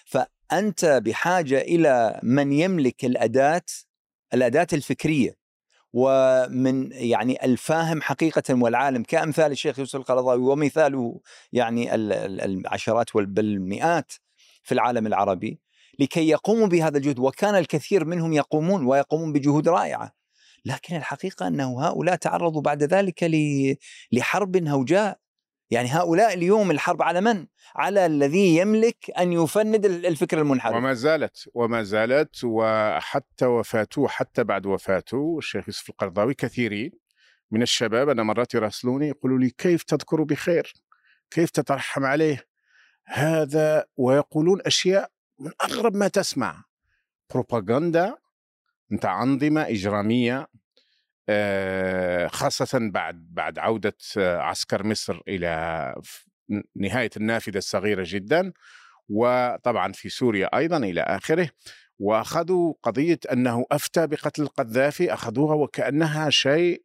فأنت 0.05 0.85
بحاجة 0.85 1.61
إلى 1.61 2.19
من 2.23 2.51
يملك 2.53 3.05
الأداة 3.05 3.61
الأداة 4.33 4.67
الفكرية. 4.73 5.47
ومن 5.93 6.89
يعني 6.91 7.45
الفاهم 7.45 8.01
حقيقة 8.01 8.43
والعالم. 8.49 9.03
كأمثال 9.03 9.51
الشيخ 9.51 9.79
يوسف 9.79 9.95
القرضاوي 9.95 10.41
ومثاله 10.43 11.19
يعني 11.51 11.95
ال- 11.95 12.13
ال- 12.13 12.41
العشرات 12.41 13.05
بل 13.15 13.45
المئات 13.45 14.11
في 14.67 14.71
العالم 14.73 15.07
العربي 15.07 15.59
لكي 15.99 16.29
يقوموا 16.29 16.67
بهذا 16.67 16.97
الجهد 16.97 17.19
وكان 17.19 17.55
الكثير 17.55 18.05
منهم 18.05 18.33
يقومون 18.33 18.85
ويقومون 18.85 19.33
بجهود 19.33 19.67
رائعة 19.69 20.11
لكن 20.65 20.95
الحقيقة 20.95 21.47
أنه 21.47 21.81
هؤلاء 21.87 22.15
تعرضوا 22.15 22.61
بعد 22.61 22.83
ذلك 22.83 23.23
لحرب 24.11 24.67
هوجاء 24.67 25.19
يعني 25.69 25.89
هؤلاء 25.89 26.33
اليوم 26.33 26.71
الحرب 26.71 27.01
على 27.01 27.21
من؟ 27.21 27.47
على 27.75 28.05
الذي 28.05 28.57
يملك 28.57 29.11
أن 29.19 29.33
يفند 29.33 29.85
ال- 29.85 30.05
الفكر 30.05 30.39
المنحرف 30.41 30.75
وما 30.75 30.93
زالت 30.93 31.49
وما 31.53 31.83
زالت 31.83 32.43
وحتى 32.43 33.45
وفاته 33.45 34.07
حتى 34.07 34.43
بعد 34.43 34.65
وفاته 34.65 35.35
الشيخ 35.37 35.67
يوسف 35.67 35.89
القرضاوي 35.89 36.33
كثيرين 36.33 36.91
من 37.51 37.61
الشباب 37.61 38.09
أنا 38.09 38.23
مرات 38.23 38.53
يراسلوني 38.53 39.07
يقولوا 39.07 39.39
لي 39.39 39.49
كيف 39.49 39.83
تذكر 39.83 40.23
بخير؟ 40.23 40.73
كيف 41.31 41.49
تترحم 41.49 42.05
عليه؟ 42.05 42.43
هذا 43.07 43.85
ويقولون 43.97 44.61
أشياء 44.65 45.11
من 45.39 45.51
أغرب 45.63 45.95
ما 45.95 46.07
تسمع. 46.07 46.63
بروباغندا 47.33 48.15
أنت 48.91 49.05
أنظمة 49.05 49.61
إجرامية 49.61 50.47
آه، 51.29 52.27
خاصة 52.27 52.79
بعد 52.93 53.27
بعد 53.31 53.59
عودة 53.59 53.97
آه، 54.17 54.37
عسكر 54.37 54.83
مصر 54.83 55.21
إلى 55.27 55.95
ف- 56.03 56.25
نهاية 56.75 57.09
النافذة 57.17 57.57
الصغيرة 57.57 58.03
جدا 58.07 58.53
وطبعا 59.09 59.91
في 59.91 60.09
سوريا 60.09 60.57
أيضا 60.57 60.77
إلى 60.77 61.01
آخره 61.01 61.49
وأخذوا 61.99 62.73
قضية 62.83 63.19
أنه 63.31 63.65
أفتى 63.71 64.07
بقتل 64.07 64.41
القذافي 64.41 65.13
أخذوها 65.13 65.55
وكأنها 65.55 66.29
شيء 66.29 66.83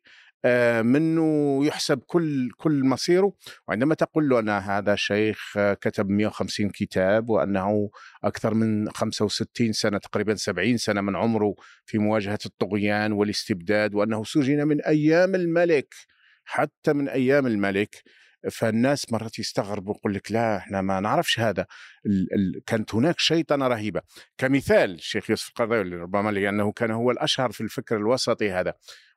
منه 0.82 1.60
يحسب 1.66 1.98
كل 2.06 2.50
كل 2.56 2.84
مصيره. 2.84 3.32
وعندما 3.68 3.94
تقول 3.94 4.28
له 4.28 4.38
أن 4.38 4.48
هذا 4.48 4.94
شيخ 4.94 5.54
آه، 5.56 5.74
كتب 5.74 6.10
150 6.10 6.70
كتاب 6.70 7.28
وأنه 7.28 7.90
أكثر 8.24 8.54
من 8.54 8.90
65 8.90 9.72
سنة 9.72 9.98
تقريبا 9.98 10.34
70 10.34 10.76
سنة 10.76 11.00
من 11.00 11.16
عمره 11.16 11.54
في 11.86 11.98
مواجهة 11.98 12.38
الطغيان 12.46 13.12
والاستبداد 13.12 13.94
وأنه 13.94 14.24
سجن 14.24 14.68
من 14.68 14.80
أيام 14.80 15.34
الملك. 15.34 15.94
حتى 16.44 16.92
من 16.92 17.08
أيام 17.08 17.46
الملك. 17.46 18.02
فالناس 18.50 19.12
مرات 19.12 19.38
يستغربوا 19.38 19.94
يقول 19.94 20.14
لك 20.14 20.32
لا 20.32 20.56
إحنا 20.56 20.80
ما 20.80 21.00
نعرفش 21.00 21.40
هذا. 21.40 21.66
ال 22.06 22.34
ال 22.34 22.64
كانت 22.66 22.94
هناك 22.94 23.18
شيطنة 23.18 23.68
رهيبة. 23.68 24.00
كمثال 24.38 24.94
الشيخ 24.94 25.30
يوسف 25.30 25.48
القرضاوي 25.48 25.82
ربما 25.82 26.30
لأنه 26.30 26.72
كان 26.72 26.90
هو 26.90 27.10
الأشهر 27.10 27.52
في 27.52 27.60
الفكر 27.60 27.96
الوسطي 27.96 28.50
هذا. 28.50 28.74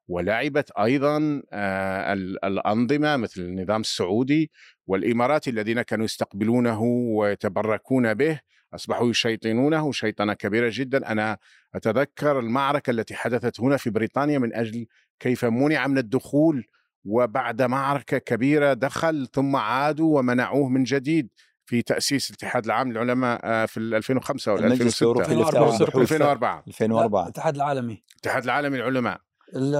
ولعبت 0.08 0.72
أيضا 0.72 1.42
آه 1.54 2.14
ال- 2.14 2.46
الأنظمة 2.46 3.18
مثل 3.18 3.42
النظام 3.42 3.82
السعودي 3.82 4.52
والاماراتي 4.88 5.50
الذين 5.50 5.82
كانوا 5.82 6.06
يستقبلونه 6.06 6.82
ويتبركون 6.82 8.14
به 8.14 8.40
أصبحوا 8.76 9.10
يشيطنونه 9.10 9.92
شيطنة 9.92 10.34
كبيرة 10.34 10.70
جدا. 10.74 11.12
أنا 11.12 11.38
أتذكر 11.76 12.40
المعركة 12.40 12.92
التي 12.92 13.16
حدثت 13.16 13.60
هنا 13.62 13.78
في 13.78 13.90
بريطانيا 13.90 14.40
من 14.40 14.56
أجل 14.56 14.86
كيف 15.20 15.46
منع 15.46 15.88
من 15.88 15.98
الدخول 15.98 16.66
وبعد 17.06 17.62
معركة 17.62 18.18
كبيرة 18.18 18.74
دخل 18.74 19.28
ثم 19.34 19.56
عادوا 19.56 20.20
ومنعوه 20.20 20.70
من 20.70 20.84
جديد 20.84 21.30
في 21.66 21.82
تأسيس 21.82 22.30
الاتحاد 22.30 22.66
العام 22.66 22.92
للعلماء 22.92 23.40
آه، 23.44 23.66
في 23.66 23.78
2005 23.80 24.54
ولا 24.54 24.68
المجلس 24.68 25.04
2006 25.04 25.04
الأوروبي 25.04 25.26
2004. 25.34 25.62
للتعاون 25.62 25.82
البحوث 25.82 26.02
2004 26.12 26.64
2004 26.68 27.24
الاتحاد 27.24 27.56
العالمي. 27.56 28.04
الاتحاد 28.14 28.44
العالمي 28.44 28.78
للعلماء. 28.78 29.22
ال- 29.56 29.76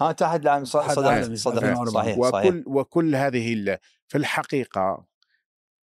ها 0.00 0.10
اتحاد 0.10 0.42
العالم 0.42 0.64
ص- 0.64 0.76
الاتحاد 0.76 0.96
صدق 0.96 1.08
العالمي 1.08 1.36
صدق 1.36 1.56
2004. 1.62 2.02
صحيح 2.02 2.18
صحيح. 2.30 2.46
وكل 2.46 2.62
وكل 2.66 3.14
هذه 3.16 3.52
ال- 3.54 3.78
في 4.08 4.18
الحقيقة 4.18 5.04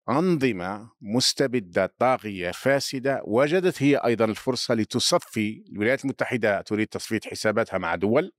أنظمة 0.10 0.90
مستبدة 1.02 1.94
طاغية 2.00 2.52
فاسدة 2.52 3.22
وجدت 3.26 3.84
هي 3.84 3.96
أيضا 3.98 4.26
الفرصة 4.26 4.74
لتصفي 4.74 5.64
الولايات 5.72 6.04
المتحدة 6.04 6.62
تريد 6.62 6.88
تصفية 6.88 7.20
حساباتها 7.26 7.78
مع 7.78 7.96
دول 7.96 8.32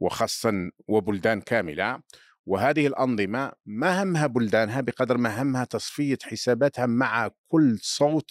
وخاصه 0.00 0.52
وبلدان 0.88 1.40
كاملة. 1.40 2.00
وهذه 2.46 2.86
الأنظمة 2.86 3.52
ما 3.66 4.02
همها 4.02 4.26
بلدانها 4.26 4.80
بقدر 4.80 5.16
ما 5.18 5.42
همها 5.42 5.64
تصفية 5.64 6.18
حساباتها 6.22 6.86
مع 6.86 7.30
كل 7.48 7.78
صوت 7.82 8.30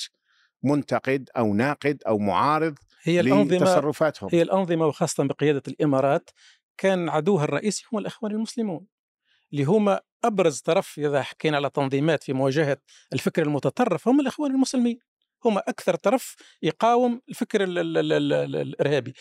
منتقد 0.64 1.30
أو 1.38 1.54
ناقد 1.54 2.04
أو 2.08 2.18
معارض 2.20 2.76
هي 3.04 3.20
الأنظمة 3.20 3.58
لتصرفاتهم. 3.58 4.30
هي 4.34 4.42
الأنظمة 4.42 4.88
وخاصة 4.88 5.24
بقيادة 5.24 5.62
الإمارات 5.68 6.30
كان 6.78 7.10
عدوها 7.10 7.44
الرئيسي 7.44 7.84
هم 7.94 8.00
الأخوان 8.00 8.32
المسلمون 8.32 8.86
اللي 9.54 9.64
هم 9.64 9.98
أبرز 10.24 10.60
طرف 10.60 11.00
إذا 11.00 11.22
حكينا 11.22 11.58
على 11.58 11.70
تنظيمات 11.70 12.24
في 12.24 12.34
مواجهة 12.34 12.78
الفكر 13.14 13.42
المتطرف 13.42 14.08
هم 14.08 14.20
الأخوان 14.20 14.52
المسلمين. 14.52 15.00
هم 15.46 15.58
أكثر 15.58 15.96
طرف 15.96 16.36
يقاوم 16.62 17.22
الفكر 17.30 17.64
ال 17.64 17.78
ال 17.78 17.98
ال 17.98 18.14
ال 18.14 18.34
ال 18.34 18.56
الإرهابي. 18.56 19.14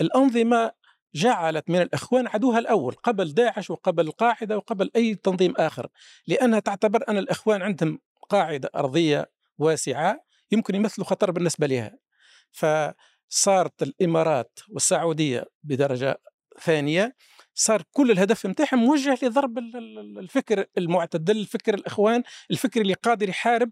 الأنظمة 0.00 0.72
جعلت 1.14 1.70
من 1.70 1.80
الأخوان 1.82 2.26
عدوها 2.26 2.58
الأول 2.58 2.94
قبل 2.94 3.34
داعش 3.34 3.70
وقبل 3.70 4.06
القاعدة 4.06 4.56
وقبل 4.56 4.90
أي 4.96 5.14
تنظيم 5.14 5.54
آخر 5.56 5.88
لأنها 6.26 6.58
تعتبر 6.58 7.04
أن 7.08 7.18
الأخوان 7.18 7.62
عندهم 7.62 7.98
قاعدة 8.28 8.70
أرضية 8.76 9.30
واسعة 9.58 10.24
يمكن 10.52 10.74
يمثلوا 10.74 11.06
خطر 11.06 11.30
بالنسبة 11.30 11.66
لها. 11.66 11.98
فصارت 13.30 13.82
الإمارات 13.82 14.58
والسعودية 14.70 15.44
بدرجة 15.62 16.20
ثانية 16.60 17.14
صار 17.54 17.82
كل 17.92 18.10
الهدف 18.10 18.46
نتاعهم 18.46 18.78
موجه 18.84 19.18
لضرب 19.22 19.58
ال- 19.58 19.76
ال- 19.76 20.18
الفكر 20.18 20.64
المعتدل 20.78 21.36
الفكر 21.40 21.74
الإخوان 21.74 22.22
الفكر 22.50 22.80
اللي 22.80 22.94
قادر 22.94 23.28
يحارب 23.28 23.70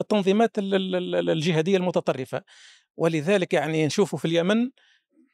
التنظيمات 0.00 0.58
ال- 0.58 0.74
ال- 0.74 1.14
ال- 1.14 1.30
الجهادية 1.30 1.76
المتطرفة. 1.76 2.42
ولذلك 2.96 3.54
يعني 3.54 3.86
نشوفوا 3.86 4.18
في 4.18 4.24
اليمن 4.24 4.70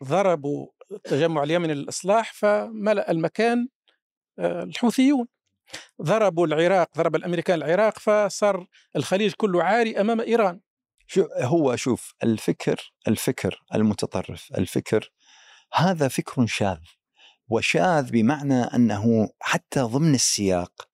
ضربوا 0.04 0.66
التجمع 0.92 1.42
اليمني 1.42 1.74
للإصلاح 1.74 2.32
فملأ 2.32 3.10
المكان 3.10 3.68
آه، 4.38 4.62
الحوثيون. 4.62 5.26
ضربوا 6.02 6.46
العراق 6.46 6.88
ضرب 6.96 7.16
الأمريكان 7.16 7.58
العراق 7.62 7.98
فصار 7.98 8.66
الخليج 8.96 9.32
كله 9.32 9.62
عاري 9.62 10.00
أمام 10.00 10.20
إيران. 10.20 10.60
شو 11.06 11.28
هو 11.38 11.76
شوف 11.76 12.14
الفكر 12.22 12.92
الفكر 13.08 13.62
المتطرف 13.74 14.48
الفكر 14.58 15.10
هذا 15.72 16.08
فكر 16.08 16.46
شاذ 16.46 16.78
وشاذ 17.48 18.10
بمعنى 18.10 18.62
أنه 18.62 19.28
حتى 19.40 19.80
ضمن 19.80 20.14
السياق 20.14 20.88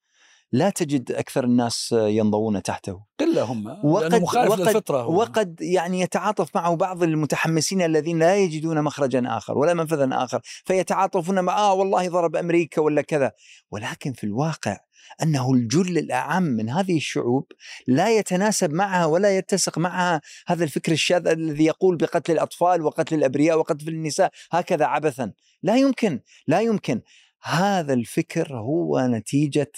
لا 0.52 0.70
تجد 0.70 1.12
أكثر 1.12 1.44
الناس 1.44 1.92
ينضوون 1.92 2.62
تحته. 2.62 3.00
قله 3.20 3.42
هم 3.42 3.66
وقد- 3.66 3.84
وقد 3.84 4.14
مخالف 4.14 4.50
وقد- 4.50 4.90
هو. 4.92 5.20
وقد 5.20 5.60
يعني 5.60 6.00
يتعاطف 6.00 6.56
معه 6.56 6.76
بعض 6.76 7.02
المتحمسين 7.02 7.82
الذين 7.82 8.18
لا 8.18 8.36
يجدون 8.36 8.82
مخرجا 8.82 9.22
آخر 9.26 9.58
ولا 9.58 9.74
منفذا 9.74 10.08
آخر 10.12 10.40
فيتعاطفون 10.44 11.40
مع 11.40 11.58
آه 11.58 11.72
والله 11.74 12.08
ضرب 12.08 12.36
أمريكا 12.36 12.80
ولا 12.82 13.02
كذا. 13.02 13.32
ولكن 13.70 14.12
في 14.12 14.24
الواقع 14.24 14.76
أنه 15.22 15.52
الجل 15.52 15.98
الأعم 15.98 16.42
من 16.42 16.70
هذه 16.70 16.96
الشعوب 16.96 17.46
لا 17.86 18.16
يتناسب 18.18 18.72
معها 18.72 19.06
ولا 19.06 19.36
يتسق 19.36 19.78
معها 19.78 20.20
هذا 20.46 20.64
الفكر 20.64 20.92
الشاذ 20.92 21.26
الذي 21.28 21.64
يقول 21.64 21.96
بقتل 21.96 22.32
الأطفال 22.32 22.82
وقتل 22.82 23.14
الأبرياء 23.14 23.58
وقتل 23.58 23.88
النساء 23.88 24.30
هكذا 24.50 24.84
عبثا. 24.84 25.32
لا 25.62 25.76
يمكن 25.76 26.20
لا 26.46 26.60
يمكن. 26.60 27.00
هذا 27.42 27.92
الفكر 27.92 28.56
هو 28.56 29.00
نتيجة 29.00 29.72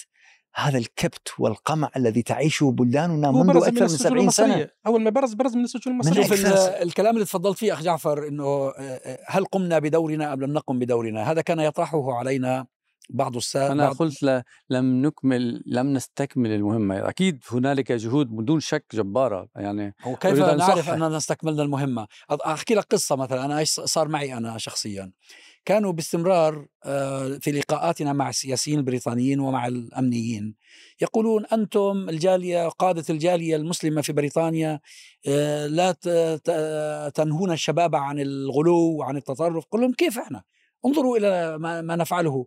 هذا 0.55 0.79
الكبت 0.79 1.29
والقمع 1.39 1.91
الذي 1.97 2.23
تعيشه 2.23 2.71
بلداننا 2.71 3.31
منذ 3.31 3.57
أكثر 3.57 3.73
من 3.73 3.83
السجون 3.83 4.11
70 4.11 4.31
سنة. 4.31 4.69
أول 4.87 5.03
ما 5.03 5.11
برز 5.11 5.35
برز 5.35 5.57
من 5.57 5.65
السجون 5.65 5.95
من 5.95 6.01
المصرية. 6.01 6.25
شوف 6.25 6.57
الكلام 6.83 7.15
اللي 7.15 7.25
تفضلت 7.25 7.59
فيه 7.59 7.73
أخ 7.73 7.83
جعفر 7.83 8.29
إنه 8.29 8.45
آه، 8.79 9.19
هل 9.27 9.45
قمنا 9.45 9.79
بدورنا 9.79 10.33
أم 10.33 10.41
لم 10.41 10.53
نقم 10.53 10.79
بدورنا؟ 10.79 11.31
هذا 11.31 11.41
كان 11.41 11.61
يطرحه 11.61 12.13
علينا 12.15 12.67
بعض 13.11 13.37
السادة 13.37 13.73
أنا 13.73 13.87
بعض 13.87 13.97
قلت 13.97 14.23
ل... 14.23 14.43
لم 14.71 15.07
نكمل 15.07 15.63
لم 15.67 15.93
نستكمل 15.93 16.51
المهمة. 16.51 17.09
أكيد 17.09 17.45
هنالك 17.51 17.93
جهود 17.93 18.27
بدون 18.27 18.61
شك 18.61 18.85
جبارة. 18.95 19.49
يعني 19.57 19.95
وكيف 20.07 20.39
نعرف 20.39 20.79
أصحح. 20.79 20.89
أننا 20.89 21.17
استكملنا 21.17 21.63
المهمة؟ 21.63 22.07
أض- 22.33 22.47
أحكي 22.47 22.75
لك 22.75 22.85
قصة 22.85 23.17
مثلا. 23.17 23.45
أنا 23.45 23.59
إيش 23.59 23.71
صار 23.71 24.09
معي 24.09 24.35
أنا 24.35 24.59
شخصيا. 24.59 25.13
كانوا 25.65 25.93
باستمرار 25.93 26.67
آه، 26.85 27.29
في 27.29 27.51
لقاءاتنا 27.53 28.13
مع 28.13 28.29
السياسيين 28.29 28.79
البريطانيين 28.79 29.41
ومع 29.41 29.67
الأمنيين. 29.67 30.55
يقولون 31.01 31.47
أنتم 31.47 32.09
الجالية 32.09 32.69
قادة 32.69 33.05
الجالية 33.11 33.57
المسلمة 33.57 34.03
في 34.03 34.13
بريطانيا 34.13 34.81
آه، 35.29 35.67
لا 35.67 35.93
تنهون 37.15 37.53
الشباب 37.53 37.97
عن 37.97 38.21
الغلو 38.21 38.97
وعن 38.97 39.17
التطرف. 39.17 39.65
قل 39.71 39.81
لهم 39.81 39.93
كيف 39.93 40.19
إحنا؟ 40.19 40.43
انظروا 40.87 41.17
إلى 41.17 41.59
ما, 41.59 41.97
نفعله. 41.97 42.47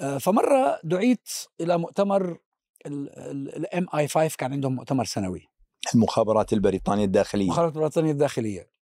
آه، 0.00 0.18
فمرة 0.18 0.80
دعيت 0.84 1.28
إلى 1.60 1.78
مؤتمر 1.78 2.38
الام 2.86 3.86
اي 3.94 4.08
5 4.08 4.36
كان 4.36 4.52
عندهم 4.52 4.74
مؤتمر 4.74 5.04
سنوي. 5.04 5.46
المخابرات 5.94 6.52
البريطانية 6.52 7.04
الداخلية. 7.04 7.48
مخابرات 7.48 7.76
البريطانية 7.76 8.12
الداخلية. 8.12 8.75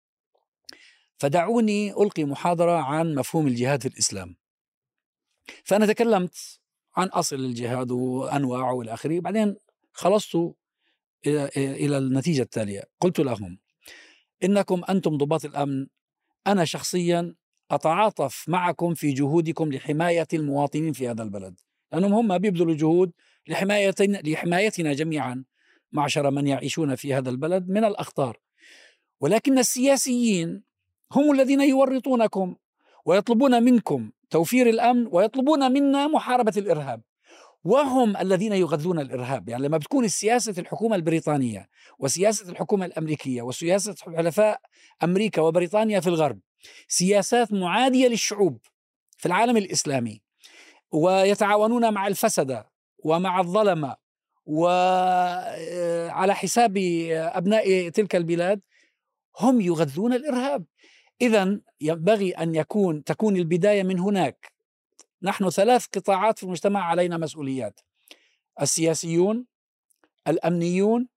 فدعوني 1.24 1.92
ألقي 1.92 2.24
محاضرة 2.24 2.72
عن 2.72 3.15
مفهوم 3.15 3.48
الجهاد 3.48 3.82
في 3.82 3.88
الإسلام. 3.88 4.36
فأنا 5.63 5.86
تكلمت 5.86 6.60
عن 6.96 7.08
أصل 7.08 7.36
الجهاد 7.36 7.92
وأنواعه 7.92 8.74
وإلى 8.74 8.94
آخره 8.94 9.20
بعدين 9.20 9.56
خلصت 9.94 10.38
إلى 11.58 11.98
النتيجة 11.98 12.42
التالية. 12.42 12.84
قلت 13.01 13.20
لهم 13.20 13.60
إنكم 14.44 14.82
أنتم 14.89 15.18
ضباط 15.18 15.46
الأمن. 15.46 15.88
أنا 16.48 16.65
شخصيا 16.65 17.36
أتعاطف 17.72 18.50
معكم 18.50 18.94
في 18.94 19.12
جهودكم 19.12 19.72
لحماية 19.72 20.27
المواطنين 20.34 20.94
في 20.94 21.10
هذا 21.10 21.24
البلد. 21.24 21.60
لأنهم 21.92 22.13
هم 22.13 22.38
بيبذلوا 22.38 22.75
جهود 22.75 23.12
لحمايتنا, 23.48 24.18
لحمايتنا 24.18 24.94
جميعا 24.94 25.46
معشر 25.92 26.32
من 26.32 26.48
يعيشون 26.48 26.96
في 26.96 27.13
هذا 27.13 27.30
البلد 27.30 27.70
من 27.70 27.84
الأخطار. 27.84 28.39
ولكن 29.20 29.60
السياسيين 29.60 30.73
هم 31.13 31.32
الذين 31.32 31.62
يورطونكم 31.62 32.55
ويطلبون 33.05 33.63
منكم 33.63 34.12
توفير 34.29 34.70
الأمن 34.70 35.08
ويطلبون 35.12 35.72
منا 35.72 36.08
محاربة 36.08 36.53
الإرهاب. 36.58 37.01
وهم 37.63 38.17
الذين 38.17 38.53
يغذون 38.53 39.00
الإرهاب 39.00 39.50
يعني 39.50 39.63
لما 39.63 39.77
بتكون 39.77 40.08
سياسة 40.08 40.53
الحكومة 40.58 40.96
البريطانية 40.96 41.70
وسياسة 42.00 42.50
الحكومة 42.51 42.86
الأمريكية 42.86 43.41
وسياسة 43.41 43.96
حلفاء 44.17 44.62
أمريكا 45.03 45.41
وبريطانيا 45.41 46.00
في 46.00 46.08
الغرب 46.08 46.39
سياسات 46.88 47.53
معادية 47.53 48.08
للشعوب 48.08 48.60
في 49.17 49.25
العالم 49.25 49.58
الإسلامي 49.58 50.22
ويتعاونون 50.91 51.93
مع 51.93 52.08
الفسده 52.08 52.70
ومع 53.03 53.39
الظلمه 53.39 53.96
وعلى 54.46 56.36
حساب 56.36 56.77
أبناء 57.12 57.89
تلك 57.89 58.15
البلاد 58.15 58.62
هم 59.39 59.62
يغذون 59.62 60.13
الإرهاب. 60.13 60.65
اذا 61.24 61.60
ينبغي 61.82 62.32
أن 62.32 62.56
يكون 62.56 63.03
تكون 63.03 63.36
البداية 63.36 63.84
من 63.84 64.00
هناك. 64.00 64.53
نحن 65.22 65.50
ثلاث 65.50 65.86
قطاعات 65.86 66.38
في 66.38 66.44
المجتمع 66.44 66.84
علينا 66.84 67.18
مسؤوليات. 67.18 67.80
السياسيون 68.62 69.46
الأمنيون 70.27 71.08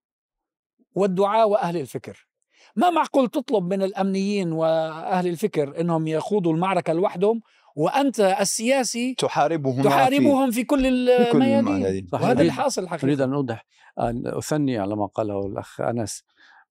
والدعاة 0.94 1.46
وأهل 1.46 1.76
الفكر. 1.76 2.28
ما 2.76 2.90
معقول 2.90 3.28
تطلب 3.28 3.64
من 3.64 3.82
الأمنيين 3.82 4.52
وأهل 4.52 5.26
الفكر 5.26 5.80
إنهم 5.80 6.06
يخوضوا 6.08 6.52
المعركة 6.52 6.92
لوحدهم 6.92 7.40
وأنت 7.76 8.20
السياسي 8.20 9.14
تحاربهم 9.14 9.82
تحاربهم 9.82 10.50
في 10.50 10.64
كل 10.64 10.82
في 10.82 11.32
كل 11.32 11.42
الميادين. 11.42 12.08
وهذا 12.12 12.34
أريد- 12.34 12.40
اللي 12.40 12.52
حاصل 12.52 12.86
أريد 12.86 13.00
حقيقة 13.00 13.24
أن 13.24 13.32
أوضح 13.32 13.66
أن 14.00 14.26
أثني 14.26 14.78
على 14.78 14.96
ما 14.96 15.06
قاله 15.06 15.46
الأخ 15.46 15.80
أنس. 15.80 16.24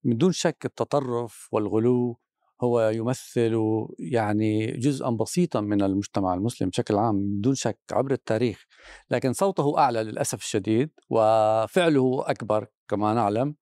من 0.04 0.18
دون 0.18 0.32
شك 0.32 0.66
التطرف 0.66 1.48
والغلو 1.52 2.20
هو 2.64 2.90
يمثل 2.90 3.58
يعني 4.00 4.72
جزءا 4.72 5.10
بسيطا 5.10 5.62
من 5.62 5.82
المجتمع 5.82 6.34
المسلم 6.34 6.70
بشكل 6.70 6.96
عام 6.96 7.42
دون 7.42 7.56
شك 7.56 7.80
عبر 7.92 8.12
التاريخ 8.12 8.66
لكن 9.12 9.34
صوته 9.34 9.78
أعلى 9.78 10.04
للأسف 10.04 10.40
الشديد 10.40 10.90
وفعله 11.10 12.24
أكبر 12.28 12.68
كما 12.88 13.14
نعلم 13.14 13.56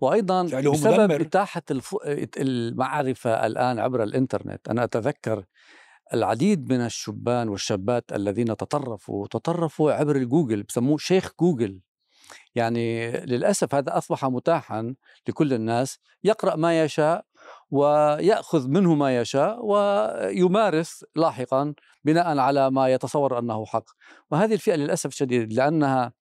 وأيضا 0.00 0.46
فعله 0.46 0.72
بسبب 0.72 1.00
مدمر. 1.00 1.20
إتاحة 1.20 1.62
الف... 1.70 1.96
المعرفة 2.36 3.46
الآن 3.46 3.78
عبر 3.78 4.02
الإنترنت 4.02 4.68
أنا 4.68 4.84
أتذكر 4.84 5.44
العديد 6.14 6.72
من 6.72 6.80
الشبان 6.80 7.48
والشابات 7.48 8.12
الذين 8.12 8.46
تطرفوا 8.56 9.26
تطرفوا 9.26 9.92
عبر 9.92 10.16
الجوجل 10.16 10.62
بسموه 10.62 10.96
شيخ 10.96 11.32
جوجل 11.40 11.80
يعني 12.54 13.10
للأسف 13.10 13.74
هذا 13.74 13.98
أصبح 13.98 14.24
متاحا 14.24 14.94
لكل 15.28 15.52
الناس 15.52 15.98
يقرأ 16.24 16.56
ما 16.56 16.84
يشاء 16.84 17.24
ويأخذ 17.70 18.68
منه 18.68 18.94
ما 18.94 19.20
يشاء 19.20 19.64
ويمارس 19.64 21.04
لاحقا 21.16 21.74
بناء 22.04 22.38
على 22.38 22.70
ما 22.70 22.88
يتصور 22.88 23.38
أنه 23.38 23.66
حق. 23.66 23.84
وهذه 24.30 24.54
الفئة 24.54 24.74
للأسف 24.74 25.06
الشديد 25.06 25.52
لأنها 25.52 26.12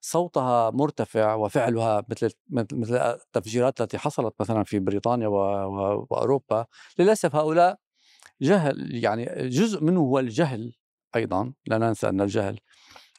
صوتها 0.00 0.70
مرتفع 0.70 1.34
وفعلها 1.34 2.04
مثل 2.08 2.30
مثل 2.50 2.96
التفجيرات 2.96 3.80
التي 3.80 3.98
حصلت 3.98 4.34
مثلا 4.40 4.64
في 4.64 4.78
بريطانيا 4.78 5.28
و... 5.28 5.34
و... 5.34 6.06
وأوروبا 6.10 6.66
للأسف 6.98 7.36
هؤلاء 7.36 7.78
جهل 8.40 9.04
يعني 9.04 9.48
جزء 9.48 9.84
منه 9.84 10.00
هو 10.00 10.18
الجهل 10.18 10.72
أيضا 11.16 11.52
لا 11.66 11.78
ننسى 11.78 12.08
أن 12.08 12.20
الجهل 12.20 12.58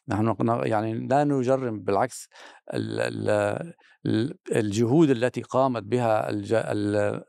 نحن 0.09 0.35
يعني 0.63 1.07
لا 1.07 1.23
نجرم 1.23 1.79
بالعكس 1.79 2.29
ال 2.73 3.29
ال 4.05 4.37
الجهود 4.51 5.09
التي 5.09 5.41
قامت 5.41 5.83
بها 5.83 6.31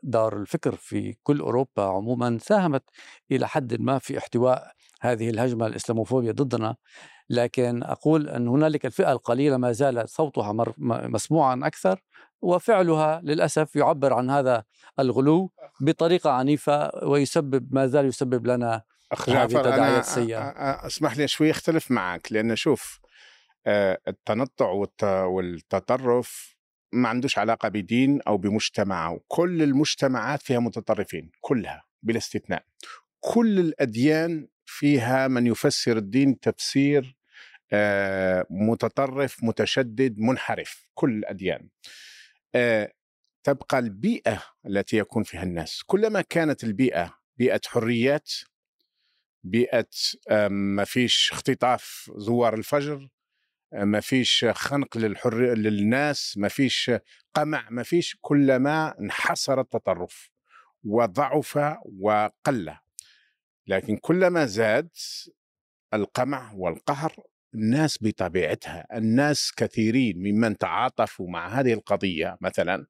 دار 0.03 0.37
الفكر 0.37 0.75
في 0.75 1.15
كل 1.23 1.39
أوروبا 1.39 1.83
عموما 1.83 2.37
ساهمت 2.41 2.83
إلى 3.31 3.47
حد 3.47 3.81
ما 3.81 3.99
في 3.99 4.17
احتواء 4.17 4.71
هذه 5.01 5.29
الهجمة 5.29 5.67
الاسلاموفوبيا 5.67 6.31
ضدنا. 6.31 6.75
لكن 7.29 7.83
أقول 7.83 8.29
أن 8.29 8.47
هنالك 8.47 8.85
الفئة 8.85 9.11
القليلة 9.11 9.57
ما 9.57 9.71
زالت 9.71 10.09
صوتها 10.09 10.53
مسموعا 10.77 11.59
أكثر 11.63 11.99
وفعلها 12.41 13.21
للأسف 13.23 13.75
يعبر 13.75 14.13
عن 14.13 14.29
هذا 14.29 14.63
الغلو 14.99 15.51
بطريقة 15.81 16.31
عنيفة 16.31 16.91
ويسبب 17.03 17.75
ما 17.75 17.87
زال 17.87 18.05
يسبب 18.05 18.47
لنا 18.47 18.81
أخ 19.11 19.29
جعفر 19.29 19.73
أنا 19.73 19.99
السيئة. 19.99 20.49
أسمح 20.87 21.17
لي 21.17 21.27
شوي 21.27 21.51
أختلف 21.51 21.91
معك 21.91 22.31
لأن 22.31 22.55
شوف 22.55 22.99
التنطع 24.07 24.69
والتطرف 25.03 26.55
ما 26.93 27.09
عندوش 27.09 27.37
علاقة 27.37 27.69
بدين 27.69 28.21
أو 28.21 28.37
بمجتمع 28.37 29.17
كل 29.27 29.61
المجتمعات 29.63 30.41
فيها 30.41 30.59
متطرفين 30.59 31.31
كلها 31.41 31.83
بلا 32.03 32.17
استثناء. 32.17 32.63
كل 33.19 33.59
الأديان 33.59 34.47
فيها 34.65 35.27
من 35.27 35.47
يفسر 35.47 35.97
الدين 35.97 36.39
تفسير 36.39 37.17
متطرف 38.49 39.43
متشدد 39.43 40.19
منحرف 40.19 40.89
كل 40.93 41.11
الأديان. 41.11 41.67
تبقى 43.43 43.79
البيئة 43.79 44.43
التي 44.65 44.97
يكون 44.97 45.23
فيها 45.23 45.43
الناس. 45.43 45.83
كلما 45.85 46.21
كانت 46.21 46.63
البيئة 46.63 47.19
بيئة 47.37 47.61
حريات 47.67 48.31
بيئة 49.43 49.89
ما 50.49 50.83
فيش 50.83 51.29
اختطاف 51.31 52.11
زوار 52.17 52.53
الفجر 52.53 53.07
ما 53.73 53.99
فيش 53.99 54.45
خنق 54.51 54.97
للحر 54.97 55.39
للناس 55.39 56.37
ما 56.37 56.47
فيش 56.47 56.91
قمع 57.33 57.69
ما 57.69 57.83
فيش 57.83 58.17
كلما 58.21 58.99
انحسر 58.99 59.61
التطرف 59.61 60.29
وضعف 60.83 61.59
وقل 61.99 62.75
لكن 63.67 63.97
كلما 63.97 64.45
زاد 64.45 64.89
القمع 65.93 66.53
والقهر 66.53 67.15
الناس 67.53 67.97
بطبيعتها 68.01 68.87
الناس 68.93 69.51
كثيرين 69.57 70.17
ممن 70.17 70.57
تعاطفوا 70.57 71.29
مع 71.29 71.47
هذه 71.47 71.73
القضية 71.73 72.37
مثلا 72.41 72.85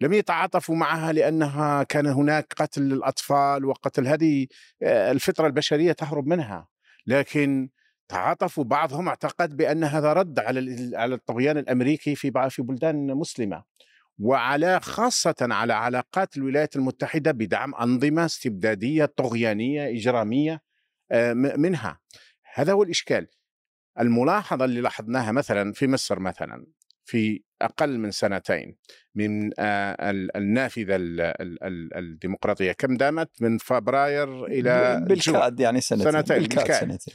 لم 0.00 0.12
يتعاطفوا 0.12 0.76
معها 0.76 1.12
لأنها 1.12 1.82
كان 1.82 2.06
هناك 2.06 2.52
قتل 2.56 2.82
للأطفال 2.82 3.64
وقتل 3.64 4.06
هذه 4.06 4.46
الفطرة 4.82 5.46
البشرية 5.46 5.92
تهرب 5.92 6.26
منها. 6.26 6.68
لكن 7.06 7.68
تعاطفوا 8.08 8.64
بعضهم 8.64 9.08
أعتقد 9.08 9.56
بأن 9.56 9.84
هذا 9.84 10.12
رد 10.12 10.38
على 10.38 10.90
على 10.96 11.14
الطغيان 11.14 11.58
الأمريكي 11.58 12.14
في 12.14 12.48
في 12.50 12.62
بلدان 12.62 13.06
مسلمة. 13.06 13.64
وعلى 14.18 14.80
خاصة 14.80 15.34
على 15.40 15.72
علاقات 15.72 16.36
الولايات 16.36 16.76
المتحدة 16.76 17.30
بدعم 17.30 17.74
أنظمة 17.74 18.24
استبدادية 18.24 19.04
طغيانية 19.04 19.98
إجرامية 19.98 20.62
منها. 21.56 21.98
هذا 22.54 22.72
هو 22.72 22.82
الإشكال. 22.82 23.26
الملاحظة 24.00 24.64
اللي 24.64 24.80
لاحظناها 24.80 25.32
مثلا 25.32 25.72
في 25.72 25.86
مصر 25.86 26.20
مثلا. 26.20 26.66
في 27.04 27.42
أقل 27.62 27.98
من 27.98 28.10
سنتين 28.10 28.76
من 29.14 29.50
آه، 29.58 30.10
ال- 30.10 30.36
النافذة 30.36 30.96
ال- 30.96 31.20
ال- 31.20 31.64
ال- 31.64 31.96
الديمقراطية. 31.96 32.72
كم 32.72 32.96
دامت؟ 32.96 33.30
من 33.42 33.58
فبراير 33.58 34.46
إلى 34.46 35.04
بالكاد 35.08 35.60
يعني 35.60 35.80
سنتين 35.80 36.12
سنتين، 36.12 36.38
بالكاد 36.38 36.58
بالكاد. 36.58 36.80
سنتين. 36.80 37.14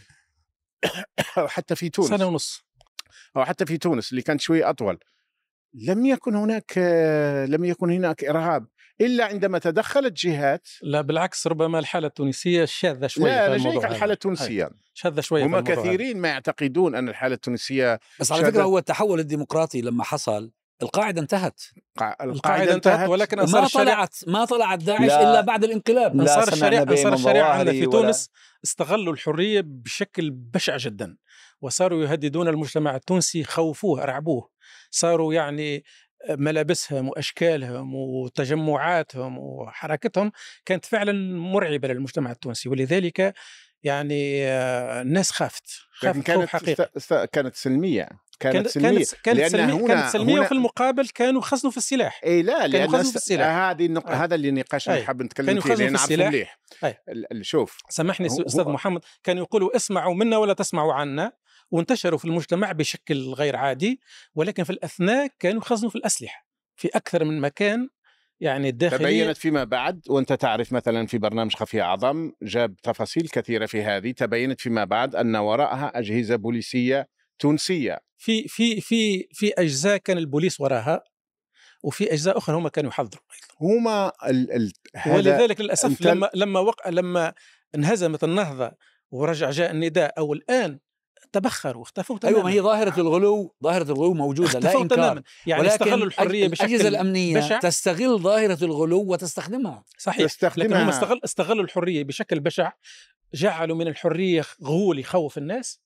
أو 1.37 1.47
حتى 1.47 1.75
في 1.75 1.89
تونس. 1.89 2.09
سنة 2.09 2.25
ونص. 2.25 2.65
أو 3.37 3.45
حتى 3.45 3.65
في 3.65 3.77
تونس 3.77 4.11
اللي 4.11 4.21
كانت 4.21 4.41
شوي 4.41 4.63
أطول. 4.63 4.99
لم 5.73 6.05
يكن 6.05 6.35
هناك 6.35 6.73
آه، 6.77 7.45
لم 7.45 7.65
يكن 7.65 7.91
هناك 7.91 8.23
إرهاب. 8.23 8.67
إلا 9.01 9.25
عندما 9.25 9.59
تدخلت 9.59 10.13
جهات 10.25 10.67
لا 10.83 11.01
بالعكس 11.01 11.47
ربما 11.47 11.79
الحالة 11.79 12.07
التونسية 12.07 12.65
شاذة 12.65 13.07
شوية 13.07 13.47
لا 13.47 13.57
في 13.57 13.69
أنا 13.69 13.79
على. 13.85 13.95
الحالة 13.95 14.13
التونسية 14.13 14.69
شاذة 14.93 15.21
شوية 15.21 15.43
في 15.43 15.49
هم. 15.49 15.59
كثيرين 15.59 16.17
ما 16.17 16.27
يعتقدون 16.27 16.95
أن 16.95 17.09
الحالة 17.09 17.35
التونسية 17.35 17.99
بس 18.19 18.31
على 18.31 18.45
فكرة 18.45 18.63
هو 18.63 18.77
التحول 18.77 19.19
الديمقراطي 19.19 19.81
لما 19.81 20.03
حصل 20.03 20.51
القاعدة 20.81 21.21
انتهت 21.21 21.61
قا- 21.99 22.21
القاعدة 22.21 22.73
انتهت 22.73 23.09
ولكن 23.09 23.39
أنصار 23.39 23.61
ما 23.61 23.67
طلعت 23.67 24.15
ما 24.27 24.45
طلعت 24.45 24.79
داعش 24.83 25.01
لا. 25.01 25.21
إلا 25.31 25.41
بعد 25.41 25.63
الانقلاب 25.63 26.15
لا 26.15 26.21
أنصار 26.21 26.53
الشريعة 26.53 26.83
أنصار 26.83 27.13
الشريعة 27.13 27.49
عندنا 27.53 27.71
في 27.71 27.85
تونس 27.85 28.29
استغلوا 28.63 29.13
الحرية 29.13 29.61
بشكل 29.65 30.31
بشع 30.31 30.77
جدا 30.77 31.17
وصاروا 31.61 32.03
يهددون 32.03 32.47
المجتمع 32.47 32.95
التونسي 32.95 33.43
خوفوه 33.43 34.03
أرعبوه 34.03 34.49
صاروا 34.91 35.33
يعني 35.33 35.83
ملابسهم 36.29 37.09
وأشكالهم 37.09 37.95
وتجمعاتهم 37.95 39.37
وحركتهم 39.37 40.31
كانت 40.65 40.85
فعلا 40.85 41.37
مرعبة 41.37 41.87
للمجتمع 41.87 42.31
التونسي 42.31 42.69
ولذلك 42.69 43.33
يعني 43.83 44.45
آه، 44.47 45.01
الناس 45.01 45.31
خافت 45.31 45.63
خافت 45.93 46.21
كانت 46.21 46.49
حقيقي 46.49 46.89
است... 46.97 47.13
كانت 47.13 47.55
سلمية 47.55 48.09
كانت, 48.39 48.55
كانت 48.55 48.67
سلمية 48.67 48.89
كانت 49.23 49.39
كانت 49.39 49.51
سلمية, 49.51 49.73
هنا- 49.73 49.87
كانت 49.87 50.09
سلمية 50.09 50.33
هنا- 50.33 50.41
وفي 50.41 50.51
المقابل 50.51 51.07
كانوا 51.07 51.41
خزنوا 51.41 51.71
في 51.71 51.77
السلاح 51.77 52.21
إي 52.25 52.41
لا 52.41 52.67
لأن 52.67 52.87
في 53.03 53.15
السلاح. 53.15 53.55
هذه 53.55 53.85
النق... 53.85 54.11
هذا 54.11 54.35
اللي 54.35 54.51
نقاش 54.51 54.89
اللي. 54.89 55.03
حاب 55.03 55.21
نتكلم 55.21 55.59
فيه 55.59 55.73
لأن 55.73 55.95
السلاح. 55.95 56.27
مليح 56.27 56.59
شوف 57.41 57.77
سامحني 57.89 58.27
أستاذ 58.27 58.63
محمد 58.69 59.01
كانوا 59.23 59.43
يقولوا 59.43 59.75
اسمعوا 59.75 60.13
منا 60.15 60.37
ولا 60.37 60.53
تسمعوا 60.53 60.93
عنا 60.93 61.31
وانتشروا 61.75 62.19
في 62.19 62.25
المجتمع 62.25 62.71
بشكل 62.71 63.33
غير 63.33 63.55
عادي 63.55 63.99
ولكن 64.35 64.63
في 64.63 64.69
الأثناء 64.69 65.27
كانوا 65.39 65.61
يخزنوا 65.61 65.89
في 65.89 65.95
الأسلحة 65.95 66.47
في 66.75 66.87
أكثر 66.87 67.23
من 67.23 67.41
مكان 67.41 67.89
يعني 68.39 68.69
الداخليه 68.69 69.23
تبينت 69.23 69.37
فيما 69.37 69.63
بعد 69.63 70.01
وأنت 70.09 70.33
تعرف 70.33 70.73
مثلا 70.73 71.07
في 71.07 71.17
برنامج 71.17 71.55
خفي 71.55 71.81
أعظم 71.81 72.31
جاب 72.41 72.75
تفاصيل 72.75 73.27
كثيرة 73.27 73.65
في 73.65 73.83
هذه 73.83 74.11
تبينت 74.11 74.61
فيما 74.61 74.83
بعد 74.83 75.15
أن 75.15 75.35
وراءها 75.35 75.99
أجهزة 75.99 76.35
بوليسية 76.35 77.07
تونسية. 77.39 77.99
في 78.17 78.47
في 78.47 78.81
في 78.81 79.27
في 79.31 79.53
أجزاء 79.57 79.97
كان 79.97 80.17
البوليس 80.17 80.61
وراها 80.61 81.03
وفي 81.83 82.13
أجزاء 82.13 82.37
أخرى 82.37 82.55
هم 82.55 82.67
كانوا 82.67 82.89
يحضروا 82.89 83.23
هما 83.61 84.11
ال... 84.27 84.51
ال... 84.51 84.71
ولذلك 85.07 85.61
للأسف 85.61 86.01
لما 86.01 86.29
لما 86.33 86.59
وقع 86.59 86.89
لما 86.89 87.33
انهزمت 87.75 88.23
النهضة 88.23 88.71
ورجع 89.11 89.49
جاء 89.49 89.71
النداء 89.71 90.13
أو 90.17 90.33
الآن 90.33 90.79
تبخروا 91.31 91.79
واختفوا 91.79 92.17
تماما 92.17 92.37
أيوه 92.37 92.47
ما 92.47 92.53
هي 92.53 92.61
ظاهرة 92.61 92.99
الغلو 92.99 93.55
ظاهرة 93.63 93.83
الغلو 93.83 94.13
موجودة 94.13 94.59
لا 94.59 94.59
اختفوا 94.59 94.81
إنكار. 94.81 94.97
تماما. 94.97 95.23
يعني 95.47 95.67
استغلوا 95.67 96.05
الحرية 96.05 96.45
الاجهزه 96.45 96.75
بشكل 96.75 96.87
الأمنية 96.87 97.37
بشع. 97.37 97.59
تستغل 97.59 98.19
ظاهرة 98.19 98.63
الغلو 98.63 99.05
وتستخدمها. 99.07 99.83
صحيح 99.97 100.19
لكن 100.19 100.27
تستخدمها. 100.27 100.83
هم 100.83 100.89
استغل 100.89 101.19
استغلوا 101.25 101.63
الحرية 101.63 102.03
بشكل 102.03 102.39
بشع. 102.39 102.71
جعلوا 103.33 103.75
من 103.75 103.87
الحرية 103.87 104.43
غول 104.63 104.99
يخوف 104.99 105.37
الناس 105.37 105.81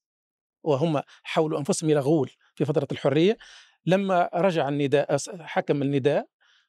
وهم 0.63 1.01
حولوا 1.23 1.59
أنفسهم 1.59 1.89
إلى 1.89 1.99
غول 1.99 2.31
في 2.55 2.65
فترة 2.65 2.87
الحرية. 2.91 3.37
لما 3.85 4.29
رجع 4.33 4.69
النداء 4.69 5.17
حكم 5.39 5.81
النداء 5.81 6.27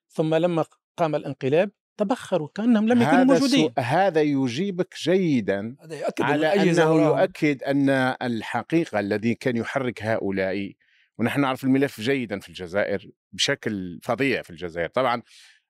ثم 0.08 0.34
لما 0.34 0.64
قام 0.96 1.14
الانقلاب 1.14 1.70
تبخروا 1.96 2.48
كأنهم 2.54 2.88
لم 2.88 3.02
يكونوا 3.02 3.24
موجودين. 3.24 3.72
هذا 3.78 4.22
يجيبك 4.22 4.94
جيدا 5.02 5.76
هذا 5.84 6.00
يؤكد 6.00 6.24
على 6.24 6.46
أنه. 6.46 7.02
يؤكد 7.02 7.62
أن 7.62 7.90
الحقيقة 8.22 9.00
الذي 9.00 9.34
كان 9.34 9.56
يحرك 9.56 10.02
هؤلاء 10.02 10.72
ونحن 11.18 11.40
نعرف 11.40 11.64
الملف 11.64 12.00
جيدا 12.00 12.40
في 12.40 12.48
الجزائر 12.48 13.10
بشكل 13.32 14.00
فظيع 14.02 14.42
في 14.42 14.50
الجزائر. 14.50 14.88
طبعا 14.88 15.22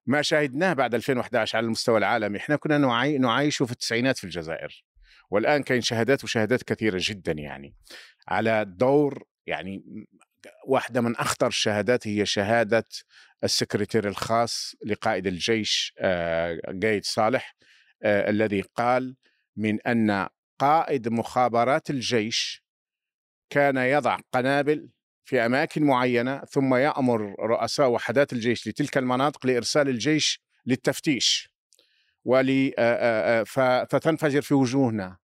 ما 0.07 0.23
شاهدناه 0.23 0.73
بعد 0.73 0.95
2011 0.95 1.59
على 1.59 1.65
المستوى 1.65 1.99
العالمي. 1.99 2.39
إحنا 2.39 2.57
كنا 2.57 2.79
نعاي... 2.79 3.19
نعايشه 3.19 3.65
في 3.65 3.73
التسعينات 3.73 4.19
في 4.19 4.25
الجزائر. 4.25 4.85
والآن 5.31 5.63
كاين 5.63 5.81
شهادات 5.81 6.25
وشهادات 6.25 6.63
كثيرة 6.63 6.99
جدا 7.03 7.33
يعني. 7.33 7.75
على 8.29 8.65
دور 8.69 9.25
يعني 9.47 9.85
واحدة 10.67 11.01
من 11.01 11.17
أخطر 11.17 11.47
الشهادات 11.47 12.07
هي 12.07 12.27
شهادة 12.27 12.85
السكرتير 13.45 14.09
الخاص 14.09 14.75
لقائد 14.87 15.27
الجيش 15.27 15.95
آه، 15.99 16.61
قايد 16.83 17.05
صالح 17.05 17.57
آه، 18.03 18.31
الذي 18.31 18.61
قال 18.61 19.17
من 19.57 19.81
أن 19.81 20.29
قائد 20.59 21.09
مخابرات 21.09 21.91
الجيش 21.91 22.65
كان 23.51 23.77
يضع 23.77 24.19
قنابل 24.33 24.89
في 25.25 25.47
أماكن 25.47 25.85
معينة 25.85 26.45
ثم 26.45 26.75
يأمر 26.75 27.35
رؤساء 27.41 27.89
وحدات 27.89 28.33
الجيش 28.33 28.69
لتلك 28.69 28.99
المناطق 28.99 29.47
لإرسال 29.47 29.89
الجيش 29.89 30.41
للتفتيش 30.67 31.51
ولي 32.25 32.75
آه، 32.79 33.43
فتنفجر 33.85 34.43
في 34.43 34.55
وجوهنا 34.55 35.17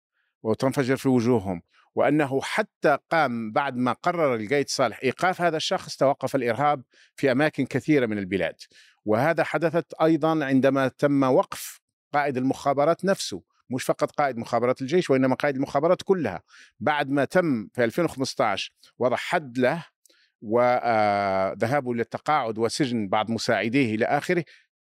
وتنفجر 0.43 0.97
في 0.97 1.09
وجوههم. 1.09 1.63
وأنه 1.97 2.41
حتى 2.43 2.99
قام 3.11 3.53
بعد 3.53 3.77
ما 3.77 3.93
قرر 3.93 4.35
القايد 4.35 4.69
صالح 4.69 5.01
إيقاف 5.05 5.41
هذا 5.41 5.57
الشخص 5.57 5.97
توقف 5.97 6.37
الإرهاب 6.37 6.83
في 7.17 7.33
أماكن 7.33 7.67
كثيرة 7.67 8.07
من 8.07 8.19
البلاد. 8.19 8.57
وهذا 9.05 9.45
حدثت 9.45 9.95
أيضا 10.03 10.45
عندما 10.45 10.89
تم 10.89 11.23
وقف 11.23 11.81
قائد 12.13 12.37
المخابرات 12.37 13.05
نفسه. 13.05 13.43
مش 13.71 13.85
فقط 13.85 14.11
قائد 14.11 14.39
مخابرات 14.39 14.83
الجيش 14.83 15.11
وإنما 15.11 15.35
قائد 15.35 15.57
المخابرات 15.57 16.03
كلها. 16.03 16.43
بعد 16.81 17.11
ما 17.11 17.25
تم 17.25 17.69
في 17.75 17.85
2015 17.85 18.73
وضع 18.99 19.17
حد 19.17 19.59
له 19.59 19.87
وذهابه 20.43 21.95
للتقاعد 21.95 22.59
وسجن 22.59 23.09
بعض 23.09 23.31
مساعديه 23.31 23.95
إلى 23.95 24.05
آخره 24.05 24.45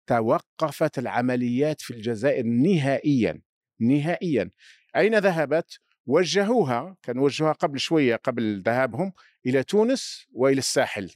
توقفت 0.08 1.00
العمليات 1.00 1.82
في 1.82 1.94
الجزائر 1.94 2.46
نهائيا. 2.46 3.42
نهائيا. 3.80 4.52
أين 4.96 5.18
ذهبت؟ 5.18 5.80
وجهوها 6.10 6.96
كان 7.04 7.18
وجهوها 7.20 7.54
قبل 7.54 7.80
شوية 7.80 8.16
قبل 8.16 8.62
ذهابهم 8.62 9.14
إلى 9.46 9.64
تونس 9.64 10.28
وإلى 10.34 10.58
الساحل. 10.58 11.12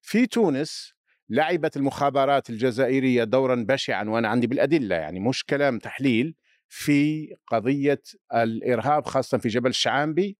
في 0.00 0.26
تونس 0.26 0.94
لعبت 1.28 1.76
المخابرات 1.76 2.50
الجزائرية 2.50 3.24
دورا 3.24 3.64
بشعا 3.68 4.04
وأنا 4.04 4.28
عندي 4.28 4.46
بالأدلة 4.46 4.96
يعني 4.96 5.20
مش 5.20 5.44
كلام 5.44 5.78
تحليل 5.78 6.34
في 6.68 7.28
قضية 7.46 8.02
الإرهاب 8.34 9.04
خاصة 9.04 9.38
في 9.38 9.48
جبل 9.48 9.70
الشعامبي 9.70 10.36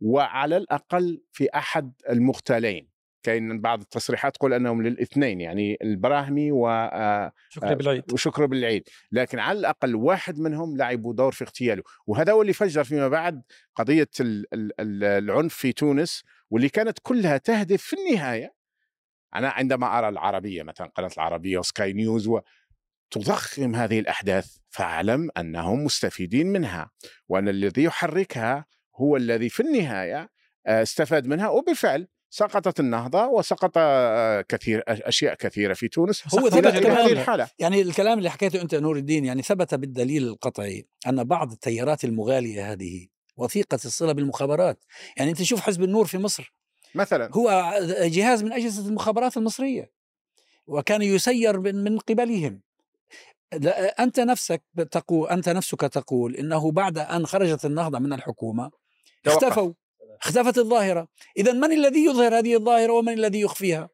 وعلى 0.00 0.56
الأقل 0.56 1.22
في 1.32 1.48
أحد 1.54 1.92
المغتالين. 2.10 2.88
كاين 3.22 3.60
بعض 3.60 3.80
التصريحات 3.80 4.34
تقول 4.34 4.52
أنهم 4.54 4.82
للاثنين 4.82 5.40
يعني 5.40 5.78
البراهمي 5.82 6.52
و 6.52 6.68
آه، 6.68 7.32
شكرا 7.48 7.74
بالعيد. 7.74 8.12
وشكر 8.12 8.46
بالعيد. 8.46 8.88
لكن 9.12 9.38
على 9.38 9.58
الأقل 9.58 9.94
واحد 9.94 10.38
منهم 10.38 10.76
لعبوا 10.76 11.14
دور 11.14 11.32
في 11.32 11.44
اغتياله. 11.44 11.82
وهذا 12.06 12.32
هو 12.32 12.42
اللي 12.42 12.52
فجر 12.52 12.84
فيما 12.84 13.08
بعد 13.08 13.42
ال- 14.80 15.04
العنف 15.04 15.54
في 15.54 15.72
تونس 15.72 16.24
واللي 16.50 16.68
كانت 16.68 16.98
كلها 17.02 17.36
تهدف 17.36 17.82
في 17.82 17.96
النهاية. 17.96 18.54
أنا 19.34 19.48
عندما 19.48 19.98
أرى 19.98 20.08
العربية 20.08 20.62
مثلا 20.62 20.86
قناة 20.86 21.10
العربية 21.16 21.58
وسكاي 21.58 21.92
نيوز 21.92 22.28
وتضخم 23.14 23.74
هذه 23.74 23.98
الأحداث 24.00 24.56
فاعلم 24.70 25.30
أنهم 25.36 25.84
مستفيدين 25.84 26.46
منها. 26.46 26.90
وأن 27.28 27.48
الذي 27.48 27.82
يحركها 27.82 28.66
هو 28.96 29.16
الذي 29.16 29.48
في 29.48 29.60
النهاية 29.60 30.30
آه، 30.66 30.82
استفاد 30.82 31.26
منها 31.26 31.48
وبالفعل 31.48 32.08
سقطت 32.30 32.80
النهضة 32.80 33.26
وسقط 33.26 33.72
آه، 33.76 34.40
كثير 34.40 34.82
أشياء 34.88 35.34
كثيرة 35.34 35.74
في 35.74 35.88
تونس. 35.88 36.34
هو 36.34 36.50
ثبت 36.50 36.66
هذه 36.66 37.12
الحالة. 37.12 37.48
يعني 37.58 37.82
الكلام 37.82 38.18
اللي 38.18 38.30
حكيته 38.30 38.60
أنت 38.60 38.74
نور 38.74 38.96
الدين 38.96 39.24
يعني 39.24 39.42
ثبت 39.42 39.74
بالدليل 39.74 40.28
القطعي 40.28 40.86
أن 41.06 41.24
بعض 41.24 41.52
التيارات 41.52 42.04
المغالية 42.04 42.72
هذه 42.72 43.06
وثيقة 43.36 43.74
الصلة 43.74 44.12
بالمخابرات، 44.12 44.84
يعني 45.16 45.30
أنت 45.30 45.42
شوف 45.42 45.60
حزب 45.60 45.82
النور 45.82 46.06
في 46.06 46.18
مصر. 46.18 46.54
مثلا. 46.94 47.30
هو 47.32 47.74
جهاز 48.02 48.42
من 48.42 48.52
أجهزة 48.52 48.88
المخابرات 48.88 49.36
المصرية 49.36 49.90
وكان 50.66 51.02
يسير 51.02 51.60
من 51.60 51.98
قبلهم. 51.98 52.60
أنت 54.00 54.20
نفسك 54.20 54.62
تقول 54.90 55.28
أنت 55.28 55.48
نفسك 55.48 55.80
تقول 55.80 56.36
إنه 56.36 56.70
بعد 56.72 56.98
أن 56.98 57.26
خرجت 57.26 57.64
النهضة 57.64 57.98
من 57.98 58.12
الحكومة 58.12 58.70
توقف. 59.24 59.44
اختفوا 59.44 59.72
اختفت 60.22 60.58
الظاهرة. 60.58 61.08
اذا 61.36 61.52
من 61.52 61.72
الذي 61.72 62.04
يظهر 62.04 62.38
هذه 62.38 62.56
الظاهرة 62.56 62.92
ومن 62.92 63.12
الذي 63.12 63.40
يخفيها؟ 63.40 63.88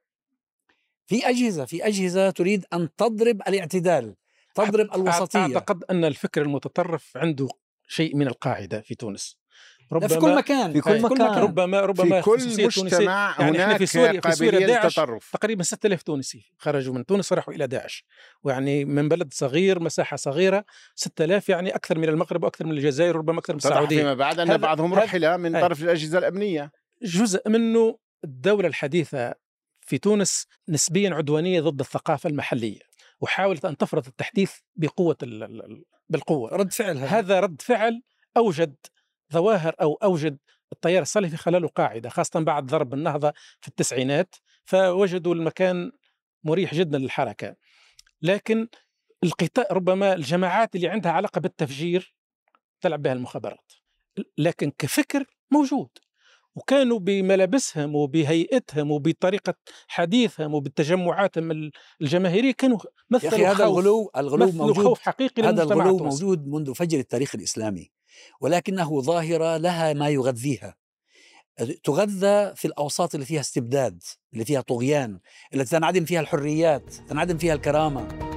في 1.06 1.28
أجهزة 1.28 1.64
في 1.64 1.86
أجهزة 1.86 2.30
تريد 2.30 2.64
أن 2.72 2.88
تضرب 2.96 3.42
الاعتدال 3.48 4.14
تضرب 4.54 4.94
الوسطية. 4.94 5.40
أعتقد 5.40 5.84
أن 5.90 6.04
الفكر 6.04 6.42
المتطرف 6.42 7.16
عنده 7.16 7.48
شيء 7.88 8.16
من 8.16 8.26
القاعدة 8.26 8.80
في 8.80 8.94
تونس. 8.94 9.38
لا 10.00 10.08
في 10.08 10.16
كل 10.16 10.34
مكان. 10.34 10.72
في 10.72 10.80
كل 10.80 11.02
مكان. 11.02 11.38
ربما 11.38 11.80
ربما 11.80 12.20
في 12.20 12.30
كل. 12.30 12.64
مجتمع 12.66 13.36
يعني 13.38 13.58
هناك 13.58 13.76
في 13.76 13.86
سوريا 13.86 14.20
في 14.20 14.32
سوريا 14.32 14.66
داعش 14.66 15.00
تقريبا 15.32 15.62
6000 15.62 16.02
تونسي 16.02 16.52
خرجوا 16.58 16.94
من 16.94 17.06
تونس 17.06 17.32
وراحوا 17.32 17.54
إلى 17.54 17.66
داعش. 17.66 18.04
ويعني 18.42 18.84
من 18.84 19.08
بلد 19.08 19.32
صغير 19.34 19.80
مساحة 19.80 20.16
صغيرة 20.16 20.64
6000 20.94 21.48
يعني 21.48 21.74
أكثر 21.74 21.98
من 21.98 22.08
المغرب 22.08 22.44
وأكثر 22.44 22.66
من 22.66 22.72
الجزائر 22.72 23.16
وربما 23.16 23.38
أكثر 23.38 23.52
من 23.52 23.56
السعودية. 23.56 23.98
فيما 23.98 24.14
بعد 24.14 24.40
أن 24.40 24.56
بعضهم 24.56 24.94
رحل 24.94 25.38
من. 25.38 25.60
طرف 25.60 25.82
الأجهزة 25.82 26.18
الأمنية. 26.18 26.72
جزء 27.02 27.48
منه 27.48 27.98
الدولة 28.24 28.68
الحديثة 28.68 29.34
في 29.80 29.98
تونس 29.98 30.46
نسبيا 30.68 31.14
عدوانية 31.14 31.60
ضد 31.60 31.80
الثقافة 31.80 32.28
المحلية 32.30 32.80
وحاولت 33.20 33.64
أن 33.64 33.76
تفرض 33.76 34.06
التحديث 34.06 34.52
بقوة 34.76 35.16
ال- 35.22 35.42
ال- 35.42 35.64
ال- 35.64 35.84
بالقوة. 36.08 36.50
رد 36.56 36.72
فعل 36.72 36.98
هذا 36.98 37.06
هذا 37.18 37.40
رد 37.40 37.62
فعل 37.62 38.02
أوجد 38.36 38.74
ظواهر 39.34 39.74
أو 39.80 39.94
أوجد 39.94 40.38
التيار 40.72 41.02
السلفي 41.02 41.36
خلاله 41.36 41.68
قاعدة 41.68 42.08
خاصة 42.08 42.40
بعد 42.40 42.66
ضرب 42.66 42.94
النهضة 42.94 43.32
في 43.60 43.68
التسعينات 43.68 44.34
فوجدوا 44.64 45.34
المكان 45.34 45.92
مريح 46.44 46.74
جدا 46.74 46.98
للحركة. 46.98 47.56
لكن 48.22 48.68
القتال 49.24 49.64
ربما 49.70 50.14
الجماعات 50.14 50.76
اللي 50.76 50.88
عندها 50.88 51.12
علاقة 51.12 51.40
بالتفجير 51.40 52.14
تلعب 52.80 53.02
بها 53.02 53.12
المخابرات. 53.12 53.72
لكن 54.38 54.72
كفكر 54.78 55.24
موجود. 55.50 55.88
وكانوا 56.56 56.98
بملابسهم 56.98 57.94
وبهيئتهم 57.94 58.90
وبطريقة 58.90 59.54
حديثهم 59.88 60.54
وبالتجمعاتهم 60.54 61.70
الجماهيرية 62.00 62.52
كانوا 62.52 62.78
يا 62.78 62.90
مثلوا 63.10 63.32
أخي 63.32 63.46
هذا 63.46 63.54
خوف 63.54 63.78
الغلو 63.78 64.10
الغلو 64.16 64.52
موجود 64.52 64.84
خوف 64.84 65.00
حقيقي 65.00 65.42
هذا 65.42 65.62
الغلو. 65.62 65.98
موجود 65.98 66.46
منذ 66.46 66.74
فجر 66.74 66.98
التاريخ 66.98 67.34
الإسلامي. 67.34 67.90
ولكنه 68.40 69.00
ظاهرة 69.00 69.56
لها 69.56 69.92
ما 69.92 70.08
يغذيها. 70.08 70.76
تغذى 71.84 72.54
في 72.56 72.64
الأوساط 72.64 73.14
اللي 73.14 73.26
فيها 73.26 73.40
استبداد 73.40 74.02
اللي 74.32 74.44
فيها 74.44 74.60
طغيان 74.60 75.20
اللي 75.52 75.64
تنعدم 75.64 76.04
فيها 76.04 76.20
الحريات 76.20 76.94
تنعدم 76.94 77.38
فيها 77.38 77.54
الكرامة. 77.54 78.33